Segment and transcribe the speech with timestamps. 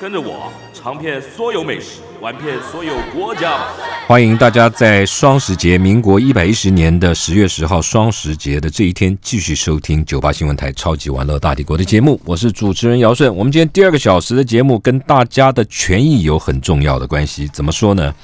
[0.00, 3.58] 跟着我尝遍所有美食，玩遍所有国家。
[4.06, 12.18] 欢迎大家在双十节，民国一百一十年的十月十号双十节的这一天，继续收听九八新闻台《超级玩乐大帝国》的节目。
[12.24, 13.30] 我是主持人姚顺。
[13.36, 17.46] 我们今天第二个小时的节目跟大家的权益有很重要的关系。
[17.48, 18.14] 怎么说呢？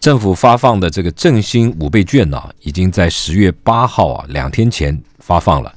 [0.00, 5.70] 政府发放的这个振兴五倍券呢，已经在十月八号啊，两天前发放了。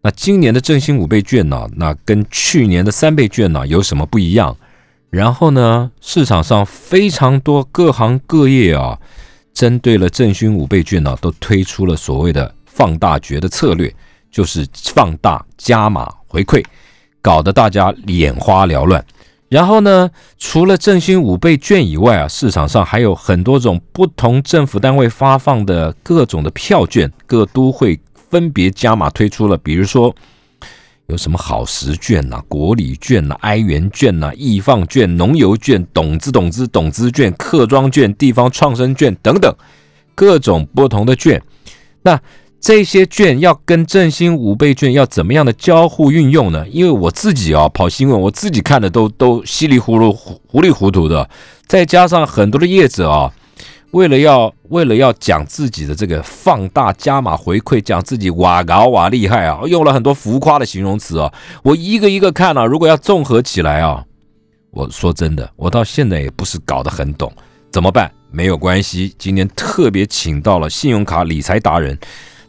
[0.00, 4.56] 那今年的振兴五倍券呢，那跟去年的三倍券呢有什么不一样？
[5.12, 8.98] 然后呢，市场上非常多各行各业啊，
[9.52, 13.94] 针对了振兴五倍券呢，都推出了所谓的放大决的策略，
[14.30, 16.64] 就是放大加码回馈，
[17.20, 19.04] 搞得大家眼花缭乱。
[19.50, 30.16] 然后呢，除了振兴五倍券以外啊，市场上还有很多种不同政府单位发放的各种的票券，各都会分别加码推出了，比如说。
[31.12, 39.54] 有什么好食券呐、国礼券呐、哀元券呐、易放券、农油券、懂资懂资懂资券、客庄券、地方创生券等等，
[40.14, 41.40] 各种不同的券。
[42.00, 42.18] 那
[42.58, 46.66] 这些券要跟振兴五倍券要怎么样的交互运用呢？
[46.70, 51.28] 因为我自己啊跑新闻，我自己看的都都稀里糊涂、糊里糊涂的，
[51.66, 53.30] 再加上很多的业者啊。
[53.92, 61.32] 为了要为了要讲自己的这个放大加码回馈，讲自己哇高哇厉害啊，用了很多浮夸的形容词啊。
[61.62, 64.02] 我一个一个看了，如果要综合起来啊，
[64.70, 67.30] 我说真的，我到现在也不是搞得很懂，
[67.70, 68.10] 怎么办？
[68.30, 71.98] 没有关系，今天特别请到了信用卡理财达人，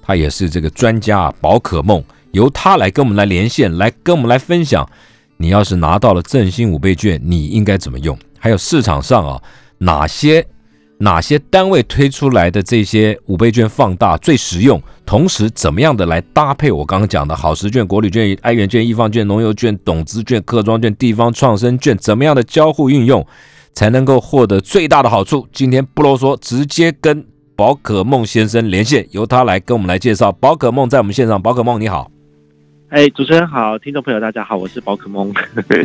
[0.01, 4.89] 他也是这个专家宝可梦，由他来跟我们来连线，来跟我们来分享。
[5.35, 8.17] 你要是拿到了振兴五倍券，你应该怎么用？
[8.39, 9.41] 还有市场上啊
[9.79, 10.47] 哪些？
[11.03, 14.81] 哪些单位推出来的这些五倍券放大最实用？
[15.05, 23.27] 同时，怎么样的来搭配我刚刚讲的好食券、国旅券、哀元券、易放券、农油券、董资券、客庄券、地方创生券，怎么样的交互运用
[23.73, 25.45] 才能够获得最大的好处？
[25.51, 30.31] 今天不啰嗦，直接跟宝可梦先生连线，由他来跟我们来介绍。
[30.31, 32.09] 宝可梦在我们线上，宝可梦你好。
[32.87, 35.33] 哎，主持人好，听众朋友大家好，我是宝可梦。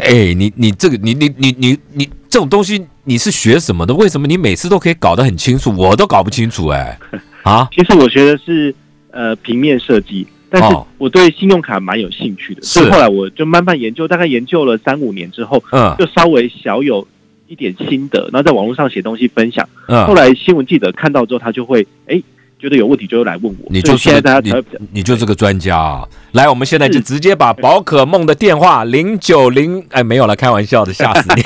[0.00, 3.94] 哎，你你这个你你你你你这种东西你是学什么的？
[3.94, 6.66] 为什么你每次都可以搞得很清楚，我都搞不清楚？
[6.66, 6.98] 哎，
[7.42, 8.74] 啊，其实我学的是
[9.10, 17.08] 呃平面设计，但是我对信用卡蛮有兴趣的，所以后来我就慢慢研究，大概研究了三五年之后，嗯，就稍微小有
[17.46, 19.66] 一点心得，然后在网络上写东西分享。
[19.86, 22.22] 嗯，后来新闻记者看到之后，他就会哎。
[22.58, 24.52] 觉得有问题就来问我，你就现在大家你
[24.92, 26.08] 你就是个专家啊！
[26.32, 31.42] 来，我们现在就直接把宝可梦的电话零九零哎没有了，开玩笑的，吓死你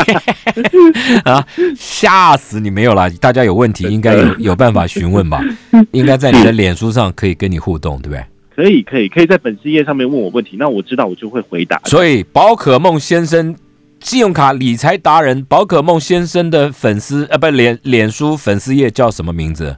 [1.30, 1.46] 啊！
[1.76, 5.44] 吓死你没有了，大家有问题应该有有办法询问吧？
[5.92, 8.24] 应该在你的脸书上可以跟你互动，对不对？
[8.54, 11.80] 可以可以可以在粉丝页上面问我问题，那我知道我就会回答。
[11.84, 13.54] 所以宝可梦先生
[14.00, 19.76] 信用卡理财达人宝可梦先生的粉丝啊不脸脸书粉丝页叫什么名字？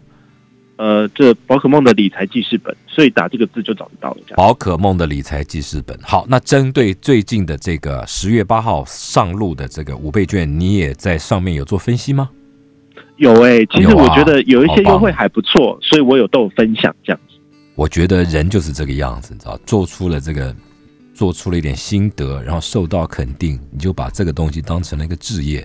[0.77, 4.17] 呃，这宝可梦的理财记事本，所以打这个字就找得到了。
[4.35, 12.29] 宝可梦的理财记事本，好，那针对最近的这个十月八号上路的这个五倍券，你也在上面有做分析吗？
[13.19, 17.37] 有哎，其实我觉得有一些优惠还不错，所以我有都有分享这样子。
[17.77, 20.53] 我觉得人就是这个样子，你知道，做出了这个，
[21.15, 25.65] 做出了一点心得，然后受到肯定，你就把这个东西当成了一个置业，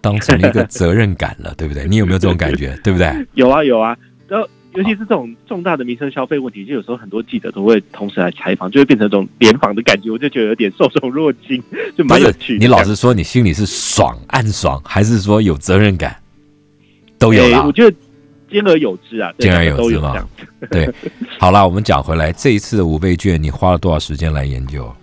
[0.00, 1.86] 当成了一个责任感了，对不对？
[1.86, 2.76] 你有没有这种感觉？
[2.82, 3.12] 对不对？
[3.34, 3.96] 有啊，有啊。
[4.28, 11.62] 然后，尤其是这种重大的民生消费问题，就有时候很多记者都会同时来采访，就会变成一种联访的感觉，我就觉得有点受宠若惊，
[11.96, 12.58] 就蛮有趣。
[12.58, 16.14] 你老实说，你心里是爽暗爽，还是说有责任感？
[17.18, 17.96] 都有我觉得
[18.50, 20.14] 兼而有之啊，兼而有之嘛。
[20.70, 20.88] 对，
[21.40, 24.94] 好了，我们讲回来，这一次的五倍券，你花了多少时间来研究？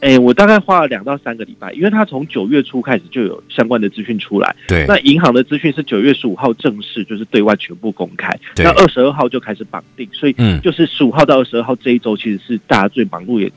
[0.00, 4.56] 哎，我大概花了两到三个礼拜，因为它从九月初开始就有相关的资讯出来。
[4.66, 13.52] 对，那银行的资讯是九月十五号正式就是对外全部公开，那二十二号就开始绑定，所以就是十五号到二十二号这一周其实是大家最忙碌也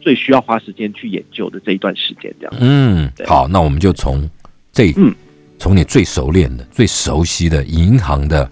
[0.00, 2.54] 最需要花时间去研究的这一段时间，这样。
[2.60, 4.28] 嗯，好，那我们就从
[4.72, 5.14] 这嗯，
[5.58, 8.50] 从你最熟练的、最熟悉的银行的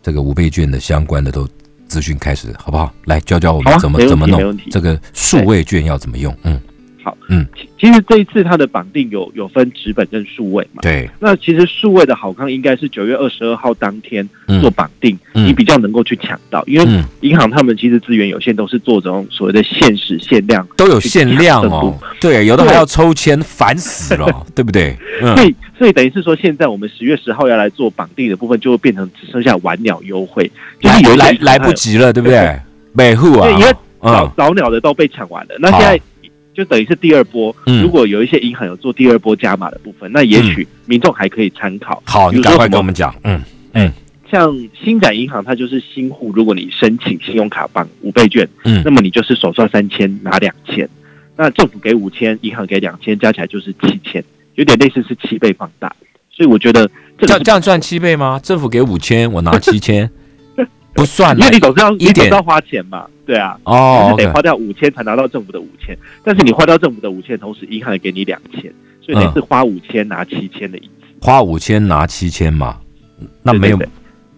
[0.00, 1.48] 这个五倍券的相关的都。
[1.88, 2.92] 资讯开始好不好？
[3.06, 6.34] 来教教我们怎么怎么弄这个数位券要怎么用？
[6.42, 6.60] 嗯，
[7.08, 7.46] 好，嗯，
[7.80, 11.08] 其实这一次它的绑定有有分纸本跟数位嘛，对。
[11.18, 14.28] 那其实数位的好康应该是九月二十二号当天
[14.60, 21.98] 做绑定，你比较能够去抢到，因为银行他们其实资源有限，都是做这种所谓的限时限量，都有限量哦。
[22.20, 24.62] 对，有的还要抽签，烦死了，对。
[24.62, 24.94] 不对？
[25.20, 32.60] 所以所以等于是说，现在我们十月十号要来做绑定的部分，就会变成只剩下晚鸟优惠，就是有来来不及了，对不对？
[32.92, 33.72] 每户啊，因为
[34.02, 35.98] 早早鸟的都被抢完了，那现在。
[36.58, 42.02] 就等于是第二波，如果有一些银行有做第二波加码的部分，那也许民众还可以参考。
[42.04, 43.14] 好，你赶快跟我们讲。
[43.22, 43.40] 嗯
[43.74, 43.92] 嗯，
[44.28, 50.88] 像新展银行，它就是新户，如果你申请信用卡绑五倍券，嗯，那么你就是首刷三千拿两千，
[51.36, 54.24] 那政府给五千，银行给两千，加起来就是七千，
[54.56, 55.94] 有点类似是七倍放大。
[56.32, 56.90] 所以我觉得
[57.20, 58.40] 这样这样赚七倍吗？
[58.42, 60.10] 政府给五千，我拿七千。
[60.92, 65.94] 不算，因为你总是要你总是要花钱嘛，对啊，哦，得花掉五千才拿到政府的五千，
[66.24, 68.72] 但是你花掉政府的五千，同时银行也给你两千，
[69.02, 71.04] 所以你是花五千拿七千的意思。
[71.20, 72.78] 花五千拿七千嘛，
[73.42, 73.78] 那没有，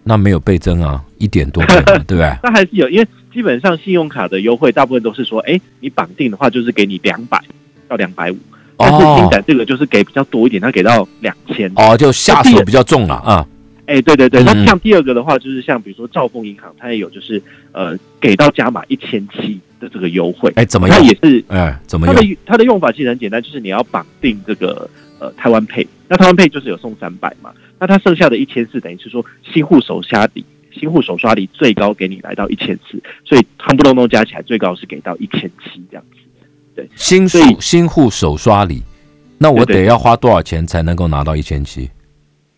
[0.03, 2.37] 那没有倍增啊，一点多倍， 对不对？
[2.43, 7.41] 那还是有，因为基本上信用卡的优惠大部分都是说，哎，你绑定的话就是给你两百
[7.89, 8.39] 到两百五，
[8.77, 13.47] 但是金展这个就是给比较多一点，它给到两千，哦，就下手比较重了啊。
[13.91, 17.43] 哎，对对对，那像第二个的话，就是像比如说兆丰银行，它也有就是
[17.73, 20.53] 呃给到加码一千七的这个优惠。
[20.55, 20.97] 哎，怎么样？
[20.97, 22.07] 它也是哎，怎么？
[22.07, 24.89] 它的它的用法其实很简单，就是你要绑定这个
[25.19, 36.19] 呃台湾配，那台湾配就是有送三百嘛，那它剩下的一千四等于是说新户手刷礼，新户手刷礼最高给你来到一千四，所以夯不隆咚加起来最高是给到一千七这样子。
[36.77, 38.85] 对，新户新户手刷礼，
[39.37, 41.91] 那我得要花多少钱才能够拿到一千七？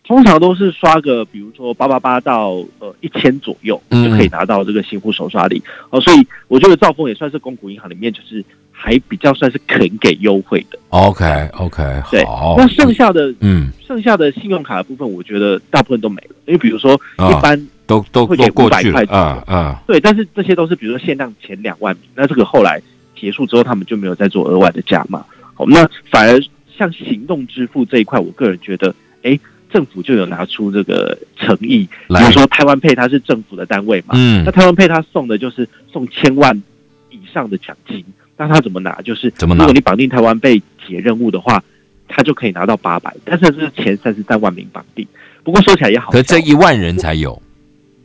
[0.05, 6.01] 通常都是刷个，比如说八八八到呃一千左右，就可以拿到这个新户手刷礼哦。
[6.01, 10.77] 所以我觉得兆丰也算是公股银行里面，就是还比较算是肯给优惠的。
[10.89, 12.21] OK OK，对。
[12.57, 16.35] 那剩下的嗯，剩下的信用卡的部分，我觉得大部分都没了。
[16.47, 17.57] 因为比如说一般
[17.87, 20.01] 都都会给五百块啊啊，对。
[20.01, 22.81] 但是这些都是比如说限量前两万名，那这个后来
[23.15, 25.23] 结束之后，他们就没有再做额外的加码。
[25.53, 26.43] 好，那反而
[26.77, 29.39] 像行动支付这一块，我个人觉得，哎。
[29.73, 36.61] 政府就有拿出这个诚意，比如说台湾配它是政府的单位嘛，嗯，那台湾配它送的就是送千万
[37.09, 38.05] 以上的奖金，
[38.37, 39.01] 那他怎么拿？
[39.01, 39.63] 就是怎么拿？
[39.63, 41.63] 如果你绑定台湾被解任务的话，
[42.07, 45.07] 他就可以拿到八百，但是这是前三十三万名绑定。
[45.43, 47.41] 不过说起来也好，可这一万人才有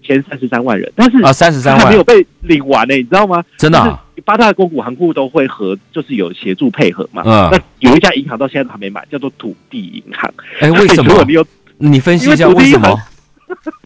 [0.02, 3.44] 前三十三万人，但是啊三十三万还没有被领完呢，你知道吗？
[3.58, 3.98] 真的。
[4.24, 7.22] 八大公股行库都会和，就是有协助配合嘛。
[7.24, 7.48] 嗯。
[7.52, 10.28] 那有一家银行到现在都还没买，叫做土地银行。
[10.60, 11.08] 哎，为什么？
[11.08, 11.46] 如果你有，
[11.78, 12.88] 你分析一下为什么？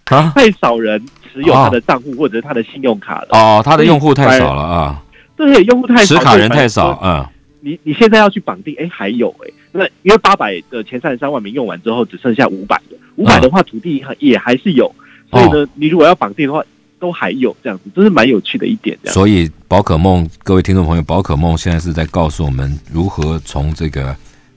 [0.06, 3.28] 啊， 太少人持有他的账户或者是他的信用卡了。
[3.30, 5.02] 哦，他的用户太少了啊。
[5.36, 6.98] 对，用户太少，持卡人太少。
[7.02, 7.26] 嗯。
[7.60, 12.96] 你你现在要去绑定，哎，还有哎，那因为八百的前三十三万名用完之后，只剩下五百的。
[13.16, 14.92] 五百的话，土地银行也还是有。
[15.30, 16.62] 所以呢，你如果要绑定的话。
[17.02, 18.96] 都还有这样子，这是蛮有趣的一点。
[19.06, 24.14] 所以宝可梦，各位听众朋友，宝可梦现在是在告诉我们如何从这个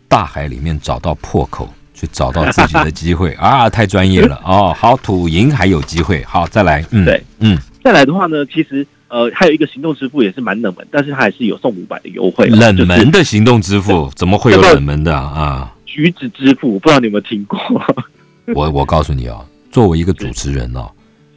[0.08, 3.68] 大海里面找到破口，去找到自己的机会 啊！
[3.70, 4.76] 太专业了哦。
[4.78, 6.24] 好，土银还有机会。
[6.26, 6.86] 好，再来。
[6.92, 12.46] 嗯，对，嗯，再来的话呢，其实呃，还有一个行动支付也是蛮冷门，但是它还是有送五百的优惠。
[12.48, 15.72] 冷门的行动支付怎么会有冷门的啊？
[15.86, 17.58] 橘子支付，我不知道你有没有听过。
[18.54, 20.92] 我我告诉你哦，作为一个主持人哦。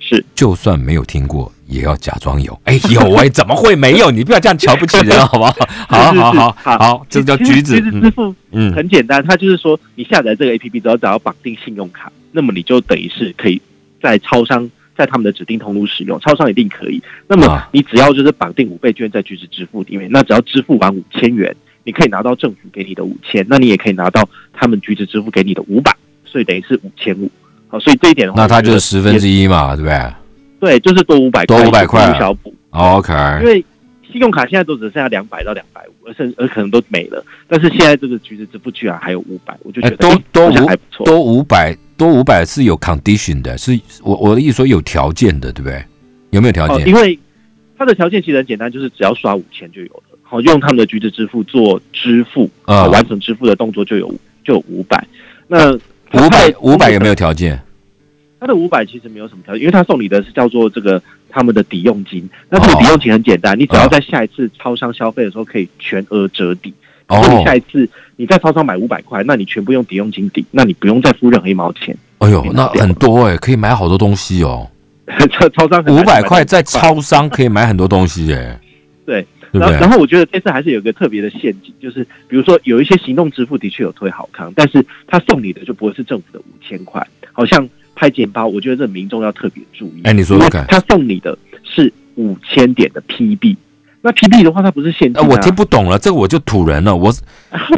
[0.09, 2.59] 是，就算没有听过，也要假装有。
[2.65, 4.11] 哎，有哎，怎么会没有？
[4.11, 5.55] 你不要这样瞧不起人，好不好？
[5.87, 7.79] 好好好好，这叫橘子。
[7.79, 13.61] 支付，嗯，很简单，它就是说，你下载这个 A P P，只要只要绑定信用卡，那么你就等于是可以
[14.01, 17.03] 在超商，在他们的指定通路使用，超商一定可以。
[17.27, 27.31] 那么你只要就是绑定五倍券在橘子支付里面，那只要支付完五千元，你可以拿到政府给你的五千，那你也可以拿到他们橘子支付给你的五百，所以等于是五千五。
[27.69, 30.13] 好，所以这一点的话，那它就是十分之一嘛，对不对？
[30.61, 32.53] 对，就是多五百，多五百块小补。
[32.71, 33.65] OK，因为
[34.11, 37.25] 信用卡现在都只剩下两百到两百五，而甚而可能都没了。
[37.47, 41.07] 但是现在这个橘子支付居然还有五百，我就觉得多多五还不错。
[41.07, 45.85] 多五百，多五百是有 condition 的，是我我的意思说有条件的，对不对？
[46.31, 46.89] 有没有条件？
[46.89, 47.19] 因为
[47.77, 50.19] 它的条件其实很简单，就是只要刷五千就有了。
[50.23, 54.09] 好，用他们的橘子支付做支付，啊，完成支付的动作就有
[54.45, 55.07] 就有五百。
[55.47, 55.79] 那
[56.15, 57.61] 五百五百有没有条件？
[58.41, 62.29] 他的五百其实没有什么条件，因为他送你的是叫做这个他们的抵用金。
[62.49, 66.73] 那这个抵用金很简单，你只要在下一次超商消费的时候可以全额折抵。
[67.09, 67.21] 哦。
[67.37, 71.97] 你下一次你在超商买五百块，那你全部用抵用金抵，那你不用再付任何一毛钱。
[72.19, 74.71] 哎呦，那很多哎，可以买好多东西哦。
[75.33, 78.61] 超超商五百块在超商可以买很多东西哎。
[79.05, 90.03] 对，然后然后我觉得这次还是有个特别的陷阱，就是比如说有一些行动支付的确有推好康，但是他送你的就不会是政府的五千块，好像拍钱包，我觉得这民众要特别注意。
[90.05, 93.57] 哎，你说说看，他送你的是五千点的 PB。
[94.01, 95.27] 那 P B 的话，它不是现金。
[95.27, 96.95] 我听不懂了，这个我就土人了。
[96.95, 97.13] 我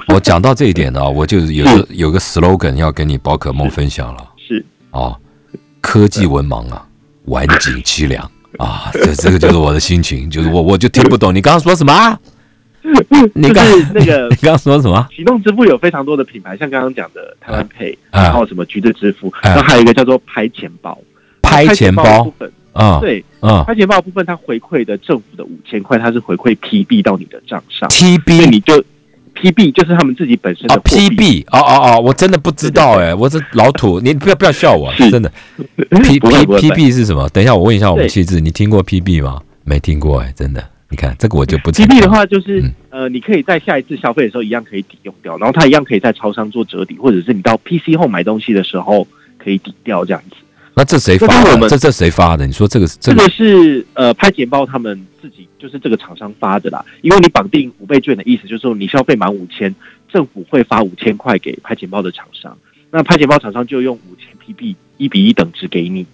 [0.08, 4.28] 我讲到这一点呢，我就有个 有个 slogan 要跟你宝可梦分享了。
[4.36, 5.18] 是哦，
[5.80, 6.86] 科技文盲啊，
[7.24, 11.34] 晚景凄凉啊，这这个就是我的心情，就是我我就听不懂。
[11.34, 12.18] 你刚刚说什么。
[13.34, 13.64] 你刚
[13.94, 15.06] 那个 你刚刚说什么？
[15.14, 20.98] 行动支付有非常多的品牌，像刚刚讲的台湾 Pay，然后什么橘子支付，然后还有一个叫做拍钱包，
[21.42, 22.50] 拍钱包部分。
[22.72, 28.82] 啊，对，啊，拍钱包部分它回馈的政府的五千块，它是回馈 TB 到你的账上，TB 你就
[29.40, 35.32] PB 就是他们自己本身的 PB，哦哦哦，我真的不知道哎，我是老土， 你不要不要笑我，真的。
[36.02, 37.28] P P PB 是什么？
[37.30, 39.40] 等一下我问一下我们气质，你听过 PB 吗？
[39.64, 49.06] 没听过哎，真的，你看这个我就不知道 PB 的话就是呃，你可以在下一次消费的时候一样可以抵用掉，然后它一样可以在超商做折抵，或者是你到 PC 后买东西的时候
[49.38, 50.36] 可以抵掉这样子。
[50.74, 51.68] 那这谁发的？
[51.68, 52.46] 这这谁发的？
[52.46, 56.84] 你说这个这个是呃拍钱包他们自己就是这个厂商发的啦。
[57.02, 59.74] 因为你绑定五倍券的意思就是说你消费满五千，
[60.10, 62.56] 政府会发五千块给拍钱包的厂商。
[62.90, 66.06] 那拍钱包厂商就用五千 PB 一比一等值给你。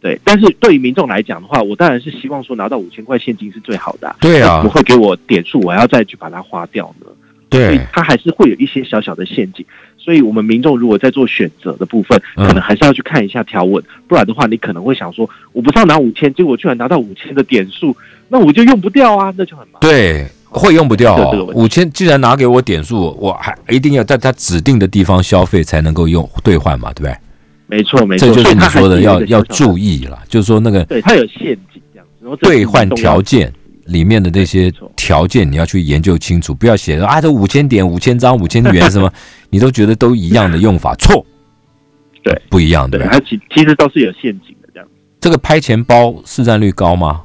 [0.00, 4.14] 对，但是对于民众来讲的话，我当然是希望说拿到五千块现金是最好的。
[4.20, 7.06] 对啊，不会给我点数，我要再去把它花掉呢。
[7.48, 9.64] 对，它还是会有一些小小的陷阱。
[9.96, 17.94] 所以，我们民众如果在做选择的部分，可能还是要去看一下条文，不然的话，你可能会想说，我不是要拿五千，结果居然拿到五千的点数，
[18.28, 19.90] 那我就用不掉啊，那就很麻烦。
[19.90, 21.30] 对，会用不掉。
[21.54, 27.16] 五千既然拿给我点数，我还一定要在他指定的地方消费才能够用兑换嘛，对不对？
[27.66, 33.52] 没错，没错，这就是你说的要要注意了，就是说那个对它有陷阱这样子，兑换条件。
[33.88, 39.10] 里面的那些条件你要去研究清楚，不要写啊，这五千点、五千张、五千元 什么，
[39.50, 41.24] 你都觉得都一样的用法，错，
[42.22, 44.88] 对，不一样的，它其其实都是有陷阱的这样。
[45.18, 47.22] 这个拍钱包市占率高吗？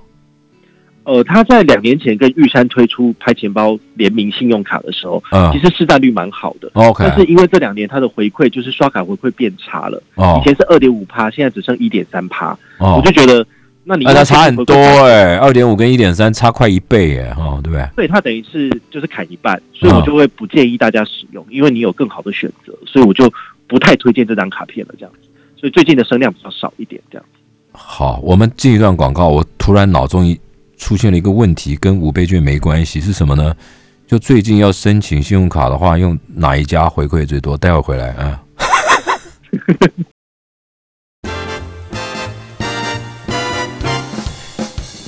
[1.03, 6.71] 呃，他在两年前跟玉山推出拍钱包联名信用卡的时候，嗯，其实市占率蛮好的。
[6.75, 13.45] OK，但是因为这两年它的回馈就是刷卡回馈变差了，哦，以前是二点五趴，现在只剩一点三趴，哦，我就觉得。
[13.85, 14.73] 那你它差很多
[15.05, 17.89] 哎，二点五跟一点三差快一倍哎，哈，对不对？
[17.95, 23.29] 对，它等于是就是砍一半，所以我就会不建议大家使用，因为你有更好的选择，所以我就
[23.67, 25.29] 不太推荐这张卡片了，这样子。
[25.57, 27.39] 所以最近的声量比较少一点，这样子。
[27.73, 29.27] 好，我们进一段广告。
[29.27, 30.39] 我突然脑中一
[30.77, 33.53] 出现了一个问题，跟五倍券没关系，是什么呢？
[34.05, 37.57] 就最近要申请信用卡的话，用哪一家回馈最多？
[37.57, 38.39] 待会回来啊。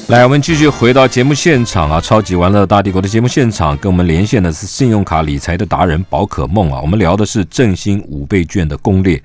[0.08, 2.00] 来，我们继续回到节目现场啊！
[2.00, 6.80] 超级玩乐大帝国的节目现场，跟我们连线的是信用卡理财的达人宝可梦啊！
[6.80, 9.20] 我们聊的是振兴五倍券的攻略，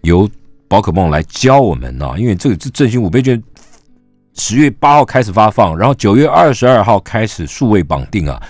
[0.00, 0.26] 由
[0.68, 2.14] 宝可梦来教我们呢。
[2.16, 3.40] 因为这个振兴五倍券
[4.34, 8.42] 十月八号开始发放，然后九月二十二号开始数位绑定啊，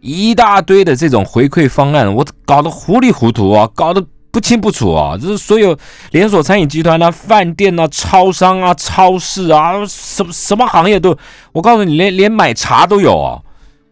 [0.00, 4.06] 一大堆的这种回馈方案，我搞得糊里糊涂啊，搞得。
[4.34, 5.16] 不清不楚啊！
[5.16, 5.78] 就是所有
[6.10, 11.16] 连锁餐饮集团啊、饭店啊、超商啊、超市啊，什么什么行业都，
[11.52, 13.40] 我告诉你，连连买茶都有啊！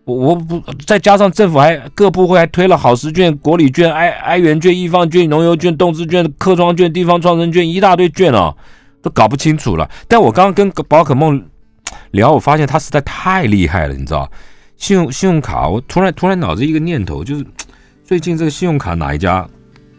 [0.05, 8.53] 我我不再加上政府还各部会还推了好食券、国礼券、哀哀元券、易方券、农油券、动资券、客庄券、地方创生券，一大堆券啊，
[9.01, 9.89] 都搞不清楚了。
[10.09, 11.41] 但我刚刚跟宝可梦
[12.11, 14.29] 聊，我发现他实在太厉害了，你知道？
[14.77, 17.47] 信用信用卡，我突然突然脑子一个念头，就是
[18.05, 19.49] 最近这个信用卡哪一家？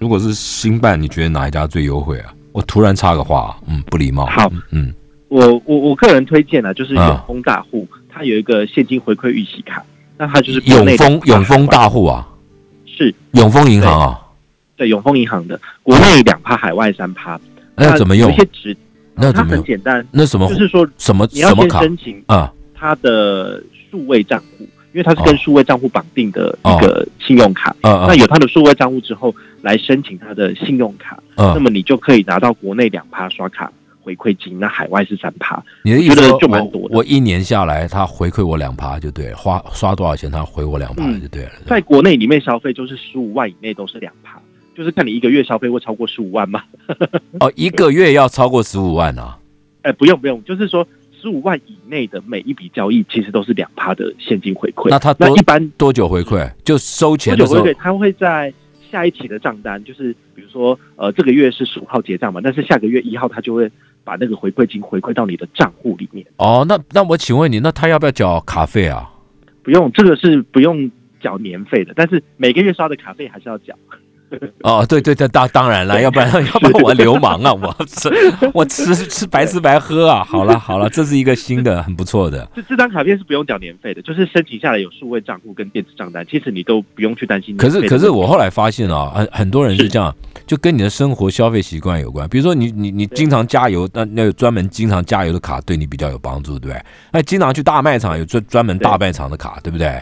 [0.04, 2.34] 如果是新办，你觉得哪一家最优惠啊？
[2.52, 4.26] 我突然插个话，嗯，不礼貌。
[4.26, 4.94] 好，嗯，
[5.30, 9.82] 我我我个人推荐啊，就是永丰大户，它有一个现金回馈预期卡，
[10.18, 12.28] 那它就是永丰永丰大户啊，
[12.86, 14.20] 是永丰银行啊，
[14.76, 17.40] 对，永丰银行的国内两趴，海外三趴，
[17.78, 18.30] 那怎么用？
[18.30, 18.76] 一些值，
[19.16, 20.06] 那怎么很简单？
[20.12, 20.50] 那什么？
[20.50, 21.26] 就是说什么？
[21.32, 24.68] 你要先申请啊，它的数位账户。
[24.94, 33.72] 因为它是跟数位账户绑定的一个信用卡，那有它的数位账户之后，来申请它的信用卡，那么你就可以拿到国内两趴刷卡
[34.04, 35.64] 回馈金，那海外是三趴。
[35.84, 36.96] 你的意思就蛮多的。
[36.96, 41.52] 我一年下来，他回馈我两趴就对了，花刷多少钱他回我两趴就对了。
[41.66, 44.40] 在国内里面消费就是十五万以内都是两趴，
[44.78, 46.62] 就是看你一个月消费会超过十五万吗？
[47.42, 49.40] 哦，一个月要超过十五万啊？
[49.82, 50.88] 哎，不用不用，就是说。
[51.24, 54.90] 十五万以内的每一笔交易，其实都是两趴的现金回馈。
[54.90, 56.52] 那他那一般多久回馈？
[56.66, 58.54] 就收钱的时候，他会在
[58.92, 63.72] 下一期的账单，就是比如说，呃，这个月是十五号结账嘛，但是下个月一号他就会
[64.04, 66.26] 把那个回馈金回馈到你的账户里面。
[66.36, 69.10] 哦，那那我请问你，那他要不要缴卡费啊？
[69.64, 73.74] 不用，这个是不用缴年费的，但是每个月刷的卡费还是要缴。
[74.64, 78.10] 哦，对对对，当当然了，要不然 要不然我流氓啊，我吃
[78.54, 80.24] 我吃吃白吃白喝啊。
[80.24, 82.48] 好了好了，这是一个新的，很不错的。
[82.56, 87.56] 这这张卡片是不用缴年费的，就是申请下来有数位账户跟电子账单，其实你都不用去担心。
[87.58, 90.14] 可是可是我后来发现啊，很很多人是这样，
[90.48, 92.28] 就跟你的生活消费习惯有关。
[92.30, 96.84] 比如说你你你经常加油，那那有专门经常加油的卡对你比较有帮助，对不对？
[97.12, 100.02] 那经常去大卖场有专专门大卖场的卡，对不对？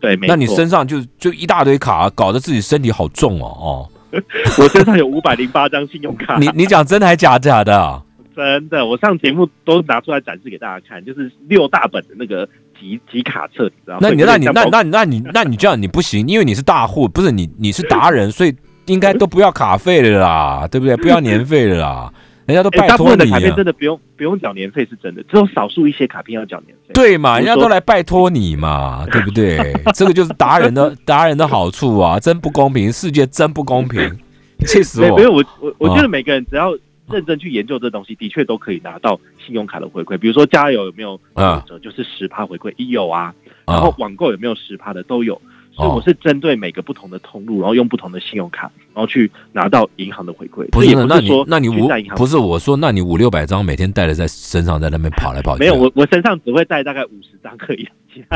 [0.00, 3.88] 对，那你身上就就一大堆卡，搞得自己身体好重哦哦。
[4.58, 6.38] 我身上有五百零八张信用卡。
[6.38, 8.02] 你你讲真的还假假的？
[8.34, 13.98] 真的，我上节目都拿出来展示给大家看，就是六大本的那个集集卡册，你知道吗？
[14.00, 18.54] 那你那你那那那你那你这样你不行，因为你是大户，不是你你是达人，所以
[18.86, 20.96] 应该都不要卡费了啦，对不对？
[20.96, 22.12] 不要年费了啦。
[22.48, 26.94] 人家都拜托你，卡片真的不用不用缴年费是真的，只有少数一些卡片要缴年费。
[26.94, 29.58] 对嘛，人家都来拜托你嘛， 对不对？
[29.94, 34.00] 这个就是达人的 达人的好处啊，真不公平，世界真不公平，
[34.66, 35.16] 气死我！
[35.18, 36.72] 没有我我我觉得每个人只要
[37.10, 40.16] 认真去研究这东西，的确都可以拿到信用卡的回馈。
[40.16, 41.62] 比如说加油有没有啊？
[41.82, 43.34] 就是十趴回馈，有啊。
[43.66, 45.38] 然后网购有没有十趴的都有。
[45.78, 50.68] 所以我是针对每个不同的通路，然后用不同的信用卡，然后去拿到银行的回馈。
[50.70, 55.60] 不是，那你那你五不是我说，那你五六百张每天带着在身上，在那边跑来跑去。
[55.60, 57.88] 没有，我我身上只会带大概五十张可以。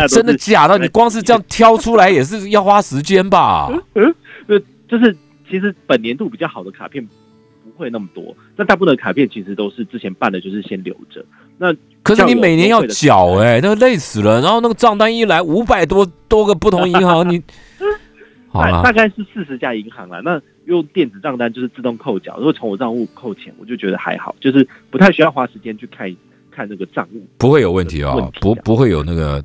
[0.09, 0.79] 真的假的？
[0.79, 3.69] 你光是这样挑出来也是要花时间吧？
[3.95, 4.15] 嗯，
[4.89, 5.17] 就是
[5.51, 11.25] 其实本年度比较好的卡片不会那么多，那大部分的卡片其实都是之前办的，就是先留着。
[11.59, 14.41] 那可是你每年要缴哎，那累死了。
[14.41, 17.41] 然后那个账单一来五百多多个不同银行，你
[18.51, 20.21] 好大概是四十家银行了。
[20.23, 26.13] 那用电子账单就是自动扣缴，如果从我账户扣钱，我就觉得还好，就是不太需要花时间去看
[26.51, 29.43] 看那个账务，不会有问题啊，不不会有那个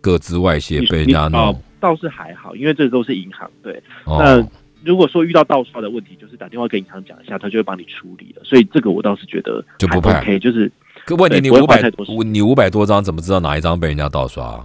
[0.00, 3.82] 各自外泄被人家弄，倒是还好，因为这都是银行对。
[4.06, 4.46] 那
[4.84, 8.42] 如果说遇到盗刷的问题，就是打电话跟银行讲一下，他就会帮你处理了。
[8.44, 10.70] 所以这个我倒是觉得就不怕，就是。
[11.16, 14.64] 问题你五百五你五百多张怎么知道哪一张被人家盗刷？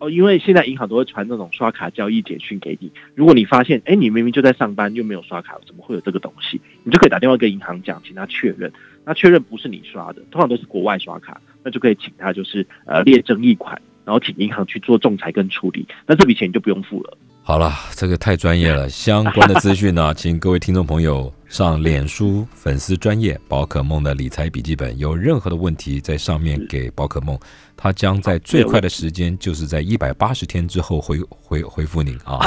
[0.00, 2.88] 哦，因为现在银行都会传那种刷卡交易简讯给你。
[3.16, 6.60] 如果你发现，哎，你明明就在上班又没有刷卡，怎么会有这个东西？
[6.84, 8.72] 你就可以打电话跟银行讲，请他确认。
[9.04, 15.84] 那确认不是你刷的，通常都是国外刷卡，那就可以请他就是呃列争议款，然后请银行去做仲裁跟处理。
[16.06, 17.18] 那这笔钱你就不用付了。
[17.42, 18.88] 好了，这个太专业了。
[18.88, 24.96] 相关的资讯呢， 请各位听众朋友上脸书粉丝专业宝可梦的理财笔记本。
[24.98, 27.38] 有任何的问题，在上面给宝可梦，
[27.74, 32.38] 他将在最快的时间，就是在一百八十天之后回回回复您啊。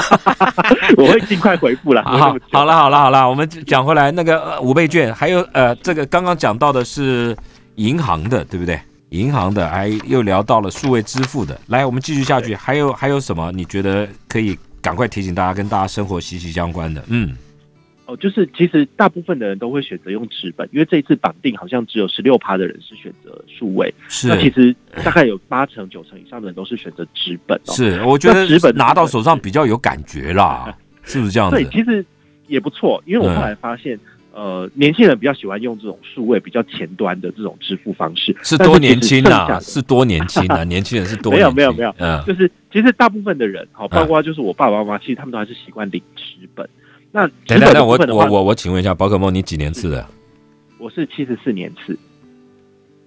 [0.96, 2.02] 我会尽快回复了。
[2.04, 7.36] 好，好了，好了，好了，我们讲回来，那个五倍券，还有呃，这个刚刚讲到的是
[7.74, 8.80] 银行的，对不对？
[9.10, 11.60] 银行的，还又聊到了数位支付的。
[11.66, 13.50] 来，我们继续下去，还有还有什么？
[13.52, 14.56] 你觉得可以？
[14.80, 17.36] 赶快提醒大家，跟大家生活息息相关的，嗯，
[18.06, 31.56] 哦，就是其实大部分的人都会选择用纸本，因为这一次绑定好像只有十六趴的人是选择数位，是那其实大概有八成九成以上的人都是选择纸本，是我觉得纸本拿到手上比较有感觉啦， 是不是这样子？
[31.56, 32.04] 对，其实
[32.46, 33.98] 也不错，因为我后来发现。
[34.34, 39.60] 呃，年轻人比较喜欢用这种数位比较前端的这种支付方式，是多年轻啊？
[39.60, 40.64] 是多年轻啊？
[40.64, 41.30] 年轻人是多？
[41.30, 46.66] 没有没有没有，嗯，就是其实大部分的人，好，包括就是我爸爸妈妈，其实他们都还是习惯领纸本。
[47.12, 50.04] 那等等等，我我我我请问一下，宝可梦，你几年次的？
[50.78, 51.96] 我是七十四年次。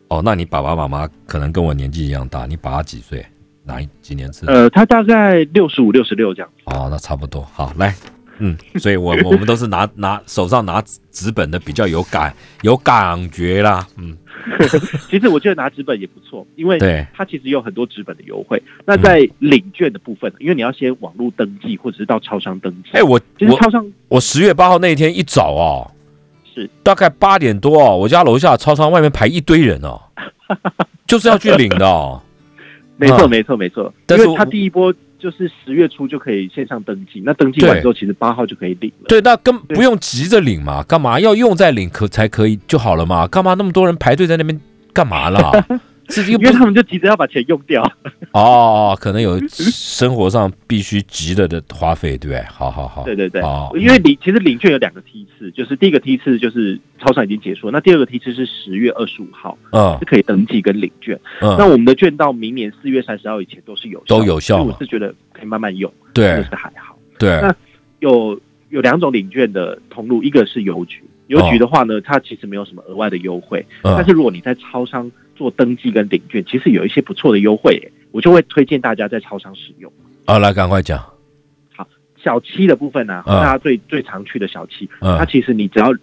[0.09, 3.25] 哦，那你爸爸妈妈可能跟我年纪一样大，你爸几岁？
[3.63, 4.45] 哪几年次？
[4.45, 6.49] 呃，他大概六十五、六十六这样。
[6.65, 7.41] 哦，那差不多。
[7.41, 7.95] 好，来。
[8.39, 13.87] 嗯，所以，我 我们都是拿拿手上拿纸本的比较有感有感觉啦。
[13.97, 14.17] 嗯，
[15.09, 18.61] 其实我觉得拿纸本也不错，因为对它其实有很多纸本的优惠。
[18.85, 22.89] 那在领券的部分，因为你要先网络登记或者是到超商登记。
[22.91, 25.91] 哎，我其实超商我十月八号那一天一早哦，
[26.53, 30.01] 是大概八点多哦，我家楼下超商外面排一堆人哦，
[31.07, 32.21] 就是要去领的哦。
[32.97, 34.93] 没错，没错，没错，但是他第一波。
[35.25, 39.07] 就是十月初就可以线上登记，那登记完之后，其实八号就可以领了。
[39.07, 43.25] 对，那根不用急着领嘛，干嘛要用再领可才可以就好了嘛？
[43.27, 44.61] 干嘛那么多人排队在那边
[44.93, 45.51] 干嘛啦？
[46.09, 47.83] 是因为他们就急着要把钱用掉
[48.31, 52.43] 哦，可能有生活上必须急的的花费，对不对？
[52.43, 53.41] 好好好，对对对，
[53.79, 61.19] 因为领其实领券有两个梯次，就是第一个梯次就是超商已经结束，那第二个梯次是十月二十五号，嗯，是可以登记跟领券。
[61.41, 66.97] 嗯，那我们的券到明年四月三十号以前都是有效都有效，我是觉得可以慢慢用，对，就是还好。
[67.17, 67.55] 对，那
[67.99, 68.39] 有
[68.69, 75.11] 有两种领券的通路，一个是邮局，邮局的话呢，它其实没有什么额外的优惠，但是如果你在超商。
[75.35, 77.91] 做登记跟领券，其实有一些不错的优惠。
[78.11, 79.91] 我就会推荐大家在超商使用。
[80.23, 80.97] 啊，来赶快讲。
[81.75, 85.93] 好，小七的部分呢，大家最最常去的小七，它其实你只要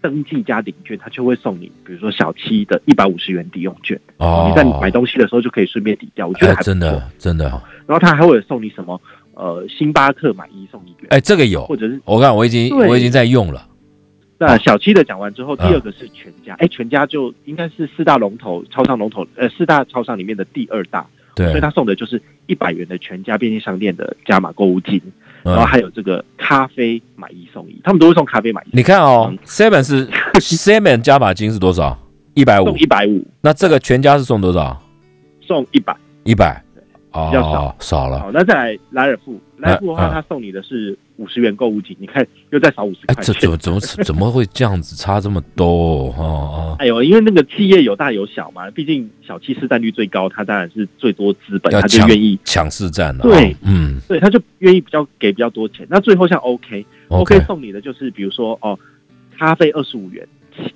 [0.00, 4.00] 登记加领券，它就会送你，比如说小七的一百五十元抵用券。
[4.18, 7.46] 哦，你在买东西的时候就可以顺便抵掉，我觉得还真的真的。
[7.86, 9.00] 然后它还会有送你什么？
[9.34, 11.08] 呃，星巴克买一送一元。
[11.08, 13.66] 哎，这个有，或者是我看我已经我已经在用了。
[14.46, 16.54] 那小七的讲完之后，第二个是全家。
[16.58, 21.06] 哎，全家就应该是四大龙头超商龙头，呃，四大超商里面的第二大。
[21.34, 25.00] 对，所以他送的就是一百元的全家便利商店的加码购物金，
[25.42, 28.76] 然后还有这个咖啡买一送一，他们都会送咖啡买一。
[28.76, 30.06] 你看哦，seven 是
[30.40, 31.98] seven 加码金是多少？
[32.34, 33.26] 一百五，送一百五。
[33.40, 34.78] 那这个全家是送多少？
[35.40, 36.62] 送一百，一百。
[37.14, 38.20] 比较少，少了。
[38.20, 43.14] 好，那再来莱尔富，莱尔富的话，他送你的是五十元购物金，你看又再少五十块。
[43.22, 46.08] 这怎么怎么 怎么会这样子差这么多？
[46.18, 46.76] 哦哦。
[46.80, 53.22] 哎呦，因为那个企业有大有小嘛，毕竟小七市占率最高，他当然是最多资本，他就愿意抢市占了。
[53.22, 55.86] 对，嗯，对，他就愿意比较给比较多钱。
[55.88, 58.76] 那最后像 OK，OK 送你的就是比如说哦，
[59.38, 60.26] 咖啡二十五元。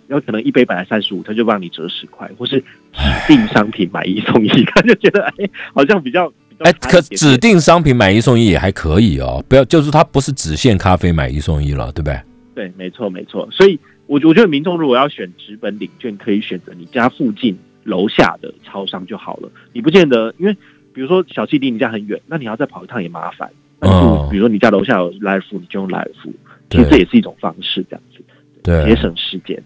[0.08, 12.20] 然后可能一杯本来三十五，他就帮你折十块，或是指定商品买一送一， 他就觉得哎，好像比较哎，可指定商品买一送一也还可以哦，不要就是它不是只限咖啡买一送一了，对不对？
[12.54, 13.46] 对，没错没错。
[13.52, 19.50] 所以，我我觉得民众如果要选纸本领券，可以选择你家附近楼下的超商就好了。
[19.72, 20.56] 你不见得，因为
[20.94, 23.50] 比如说小七离你家很远，那你要再跑一趟也麻烦。
[23.80, 26.32] 嗯，比如说你家楼下有莱尔富，你就用莱尔富，
[26.70, 28.22] 其实这也是一种方式，这样子。
[28.64, 29.62] 节省时间，对，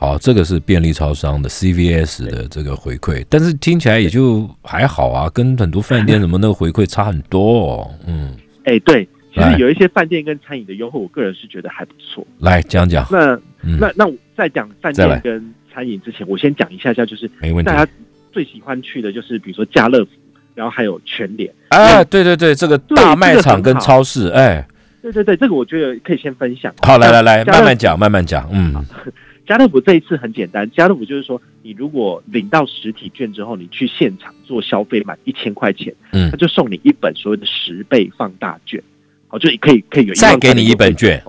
[0.00, 7.90] 好，这个是便利超商的 CVS 的这个回馈，但是听起来也就还好啊，跟很多饭店什么那个回馈差很多哦。
[8.06, 8.34] 嗯，
[8.64, 12.26] 哎，对，其实有一些饭店跟餐饮的优惠，我个人是觉得还不错。
[12.38, 13.38] 来讲讲，那
[13.78, 17.70] 那那我在讲饭店跟餐饮之前，我先讲一下下，就是没问题。
[17.70, 17.92] 大家
[18.32, 20.10] 最喜欢去的就是比如说家乐福，
[20.54, 21.52] 然后还有全联。
[21.68, 24.66] 哎，对对对，这个大卖场跟超市，哎。
[25.02, 26.74] 对对对，这个我觉得可以先分享。
[26.82, 28.46] 好，来来来，慢慢讲，慢慢讲。
[28.52, 28.74] 嗯，
[29.50, 38.80] 家乐福这一次很简单，家乐福就是说，你如果领到实体券之后，你去现场做消费满一千块钱，嗯，他就送你一本所谓的十倍放大券，
[39.26, 41.20] 好，就可以可以有再给你一本券。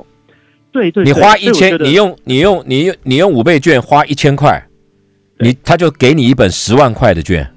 [0.72, 4.68] 对对，你花一千，你用你用你用你用五倍券花一千块，
[5.40, 7.52] 你他就给你一本十万块的券，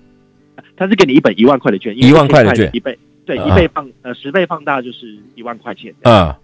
[0.78, 2.70] 他是给你一本一万块的券，一万块的券。
[2.72, 2.98] 一倍。
[3.26, 5.94] 对，一倍放呃十倍放大就是一万块钱。
[6.04, 6.34] 嗯，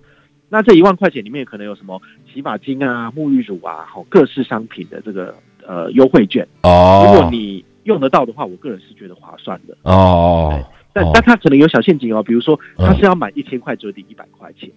[0.52, 5.34] 那这一万块钱里面可能有什么洗发精啊、沐浴乳啊，好各式商品的这个
[5.66, 6.46] 呃优惠券。
[6.62, 9.76] 哦，如果你用得到的话，我个人是觉得划算的。
[9.82, 10.60] 哦，
[10.92, 14.68] 但但它可能有小陷阱哦，比如说它是要满一千块折抵一百块钱，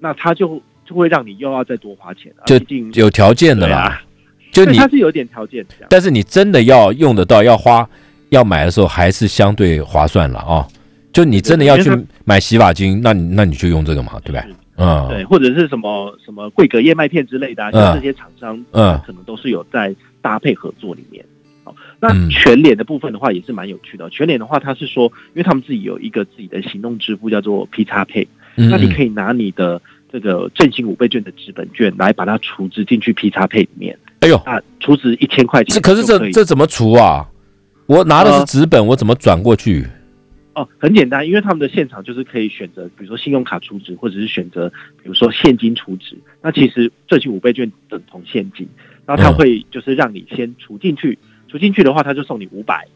[0.00, 2.32] 那它就就会让你又要再多花钱。
[2.44, 2.58] 就
[3.00, 4.02] 有条件的啦，
[4.50, 7.88] 就你它是有点条件的，但是你真的要用得到、要花、
[8.30, 10.66] 要买的时候，还是相对划算了啊。
[11.12, 11.90] 就你真的要去
[12.24, 14.44] 买洗发精，那你那你就用这个嘛，对不对？
[14.76, 21.24] 嗯，对，或者是什么什么桂格燕麦片之类的，啊像这些厂商，嗯，可能都是有在搭配合作里面。
[21.64, 24.08] 好，那全脸的部分的话也是蛮有趣的。
[24.10, 29.80] 全脸的话，它是说，因为他们自己有一个自己的行动支付，叫做 P 叉配，那你可以拿你的
[30.12, 33.98] 这个振兴五倍券的纸本券来把它储值进去 P 叉配里面。
[34.20, 37.26] 哎呦，啊，储值一千块钱，这可是这这怎么储啊？
[37.86, 39.86] 我拿的是纸本，我怎么转过去？
[40.56, 44.70] 哦，很简单，因为他们的现场就是可以选择，比如说信用卡储值，或者是选择，
[45.02, 46.16] 比如说现金储值。
[46.40, 48.66] 那其实这期五倍券等同现金，
[49.04, 52.88] 然后他会就是让你先储进去，储进去的话，他就送你五百。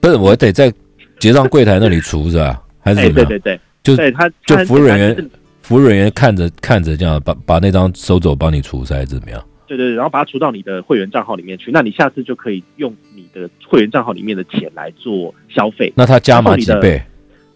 [0.00, 0.72] 不是，我得在
[1.18, 2.62] 结账柜台那里储是吧？
[2.80, 3.28] 还是怎么样？
[3.28, 9.44] 对对对，就对他就服务人员，服务人员看着看着这样把把那张收走，帮你除还是怎么样？
[9.66, 15.92] 对对，然后把它储到你的会员账号里面去，那你下次就可以用你的会员账号里面的钱来做消费。
[15.96, 17.02] 那它加码几倍？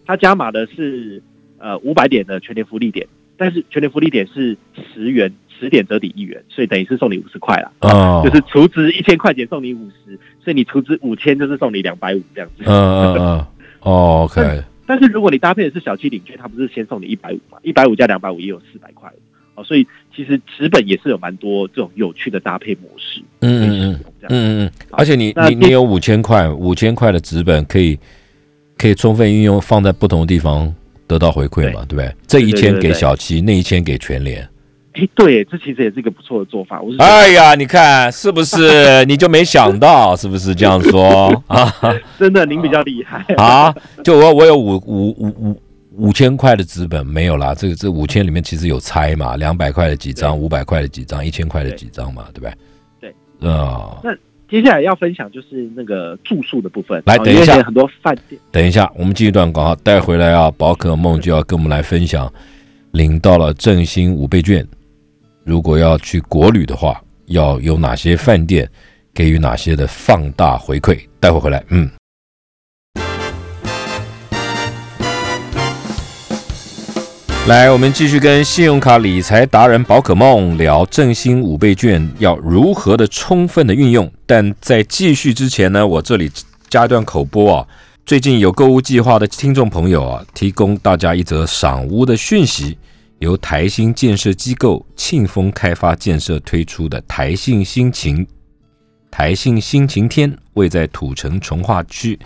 [0.05, 1.21] 他加码的是
[1.59, 4.57] 呃五百点的全年福利点，但是全年福利点是
[4.93, 7.71] 十元，十点折抵一元，所以等于是送你五十块了。
[7.81, 12.63] 哦，就是储值一千块钱送你五十，所以你储值五千就是送你两百五这样子。
[12.65, 13.45] 嗯嗯嗯。
[13.81, 14.63] 哦，OK。
[14.87, 17.59] 但是如果你搭配的是小七领券，它不是先送你一百五嘛？
[17.61, 19.07] 一百五加两百五也有四百块
[19.53, 19.63] 哦。
[19.63, 19.85] 所以
[20.19, 27.97] 其实纸本也是有蛮多这种有趣的搭配模式，嗯嗯嗯，嗯嗯，而且你你你有五千块，五千块的纸本可以
[28.77, 30.75] 可以充分运用，放在不同的地方
[31.07, 32.13] 得到回馈嘛，对不对？
[32.27, 34.41] 这一千给小七，那一千给全联。
[34.91, 36.81] 哎，对，这其实也是一个不错的做法。
[36.81, 39.05] 我是哎呀，你看是不是？
[39.07, 41.73] 你就没想到是不是这样说啊？
[42.19, 43.73] 真的，您比较厉害啊！
[44.03, 45.61] 就我我有五五五五。
[45.99, 52.53] 五千块的资本没有啦，这个这五千里面其实有拆嘛，两百块的几张，五百块的几张，一千块的几张嘛，对不对？
[53.41, 54.15] 对，啊，那
[54.49, 57.03] 接下来要分享就是那个住宿的部分。
[57.05, 58.39] 来，等一下，很多饭店。
[58.51, 60.49] 等一下，我们继续段广告，带回来啊！
[60.51, 62.31] 宝可梦就要跟我们来分享，
[62.91, 64.65] 领到了振兴五倍券，
[65.43, 68.67] 如果要去国旅的话，要有哪些饭店
[69.13, 70.97] 给予哪些的放大回馈？
[71.19, 71.89] 待会回来，嗯。
[77.47, 84.11] 来，我们继续跟信用卡理财达人宝可梦聊振兴五倍券要如何的充分的运用。
[84.27, 86.29] 但在继续之前呢，我这里
[86.69, 87.67] 加一段口播啊。
[88.05, 92.77] 最近有购物计划的听众朋友啊，提供大家一则赏屋的讯息：
[93.17, 98.27] 由台新建设机构庆丰开发建设推出的台信新晴
[99.09, 102.19] 台信新晴天，位在土城从化区。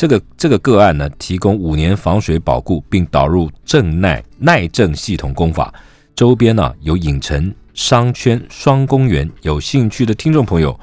[0.00, 5.74] 这个这个个案呢，提供五年防水保固，并导入正耐耐震系统工法。
[6.16, 10.80] 周边呢有影城、商圈、双公园，有兴趣的听众朋友，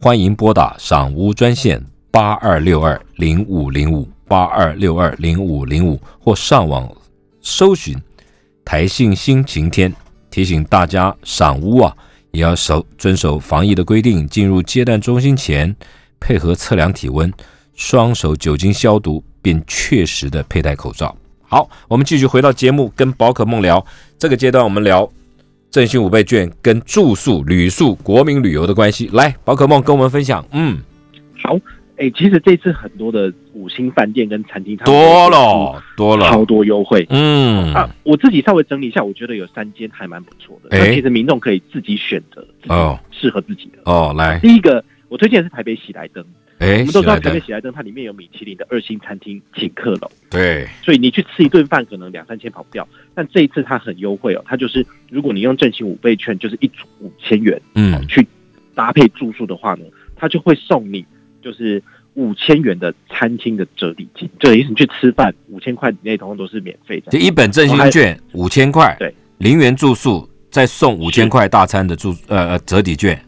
[0.00, 6.92] 欢迎拨打赏屋专线八二六二零五零五八二六二零五零五，或上网
[7.40, 7.96] 搜寻
[8.64, 9.94] 台信新晴天。
[10.28, 11.96] 提醒大家，赏屋啊
[12.32, 15.72] 也要守遵守防疫的规定，进入接待中心前
[16.18, 17.32] 配合测量体温。
[17.76, 21.14] 双手酒精消毒，并确实的佩戴口罩。
[21.42, 23.84] 好，我们继续回到节目，跟宝可梦聊。
[24.18, 25.08] 这个阶段我们聊
[25.70, 29.08] 振兴五倍券跟住宿、旅宿、国民旅游的关系。
[29.12, 30.44] 来，宝可梦跟我们分享。
[30.50, 30.78] 嗯，
[31.40, 31.56] 好。
[31.98, 37.06] 哎，其实这次很多的五星饭店跟餐厅，多了多了，超多优惠。
[37.08, 40.76] 嗯啊，我自己稍微整理一下，我觉得有三间还蛮不错的。
[40.76, 44.14] 哎，其实民众可以自己选择哦，适合自己的哦。
[44.14, 46.22] 来，第一个我推荐是台北喜来登。
[46.58, 50.10] 哎，我们都知道台北喜来登，它里面有米其林的二星餐厅请客楼。
[50.30, 58.26] 对，所以你去吃一顿饭可能两三千跑不掉，但这一次它很优惠哦，它就是如果你用振兴五倍券，就是一组五千元，嗯，去
[58.74, 59.84] 搭配住宿的话呢，
[60.16, 61.04] 它就会送你
[61.42, 61.82] 就是
[62.14, 67.10] 五千元的餐厅的折抵金，就等于你去吃饭五千块以内，统统都是免费的。
[67.10, 73.22] 就一本振兴券五千块，对，零元住宿再送五千块大餐的住呃呃折抵券。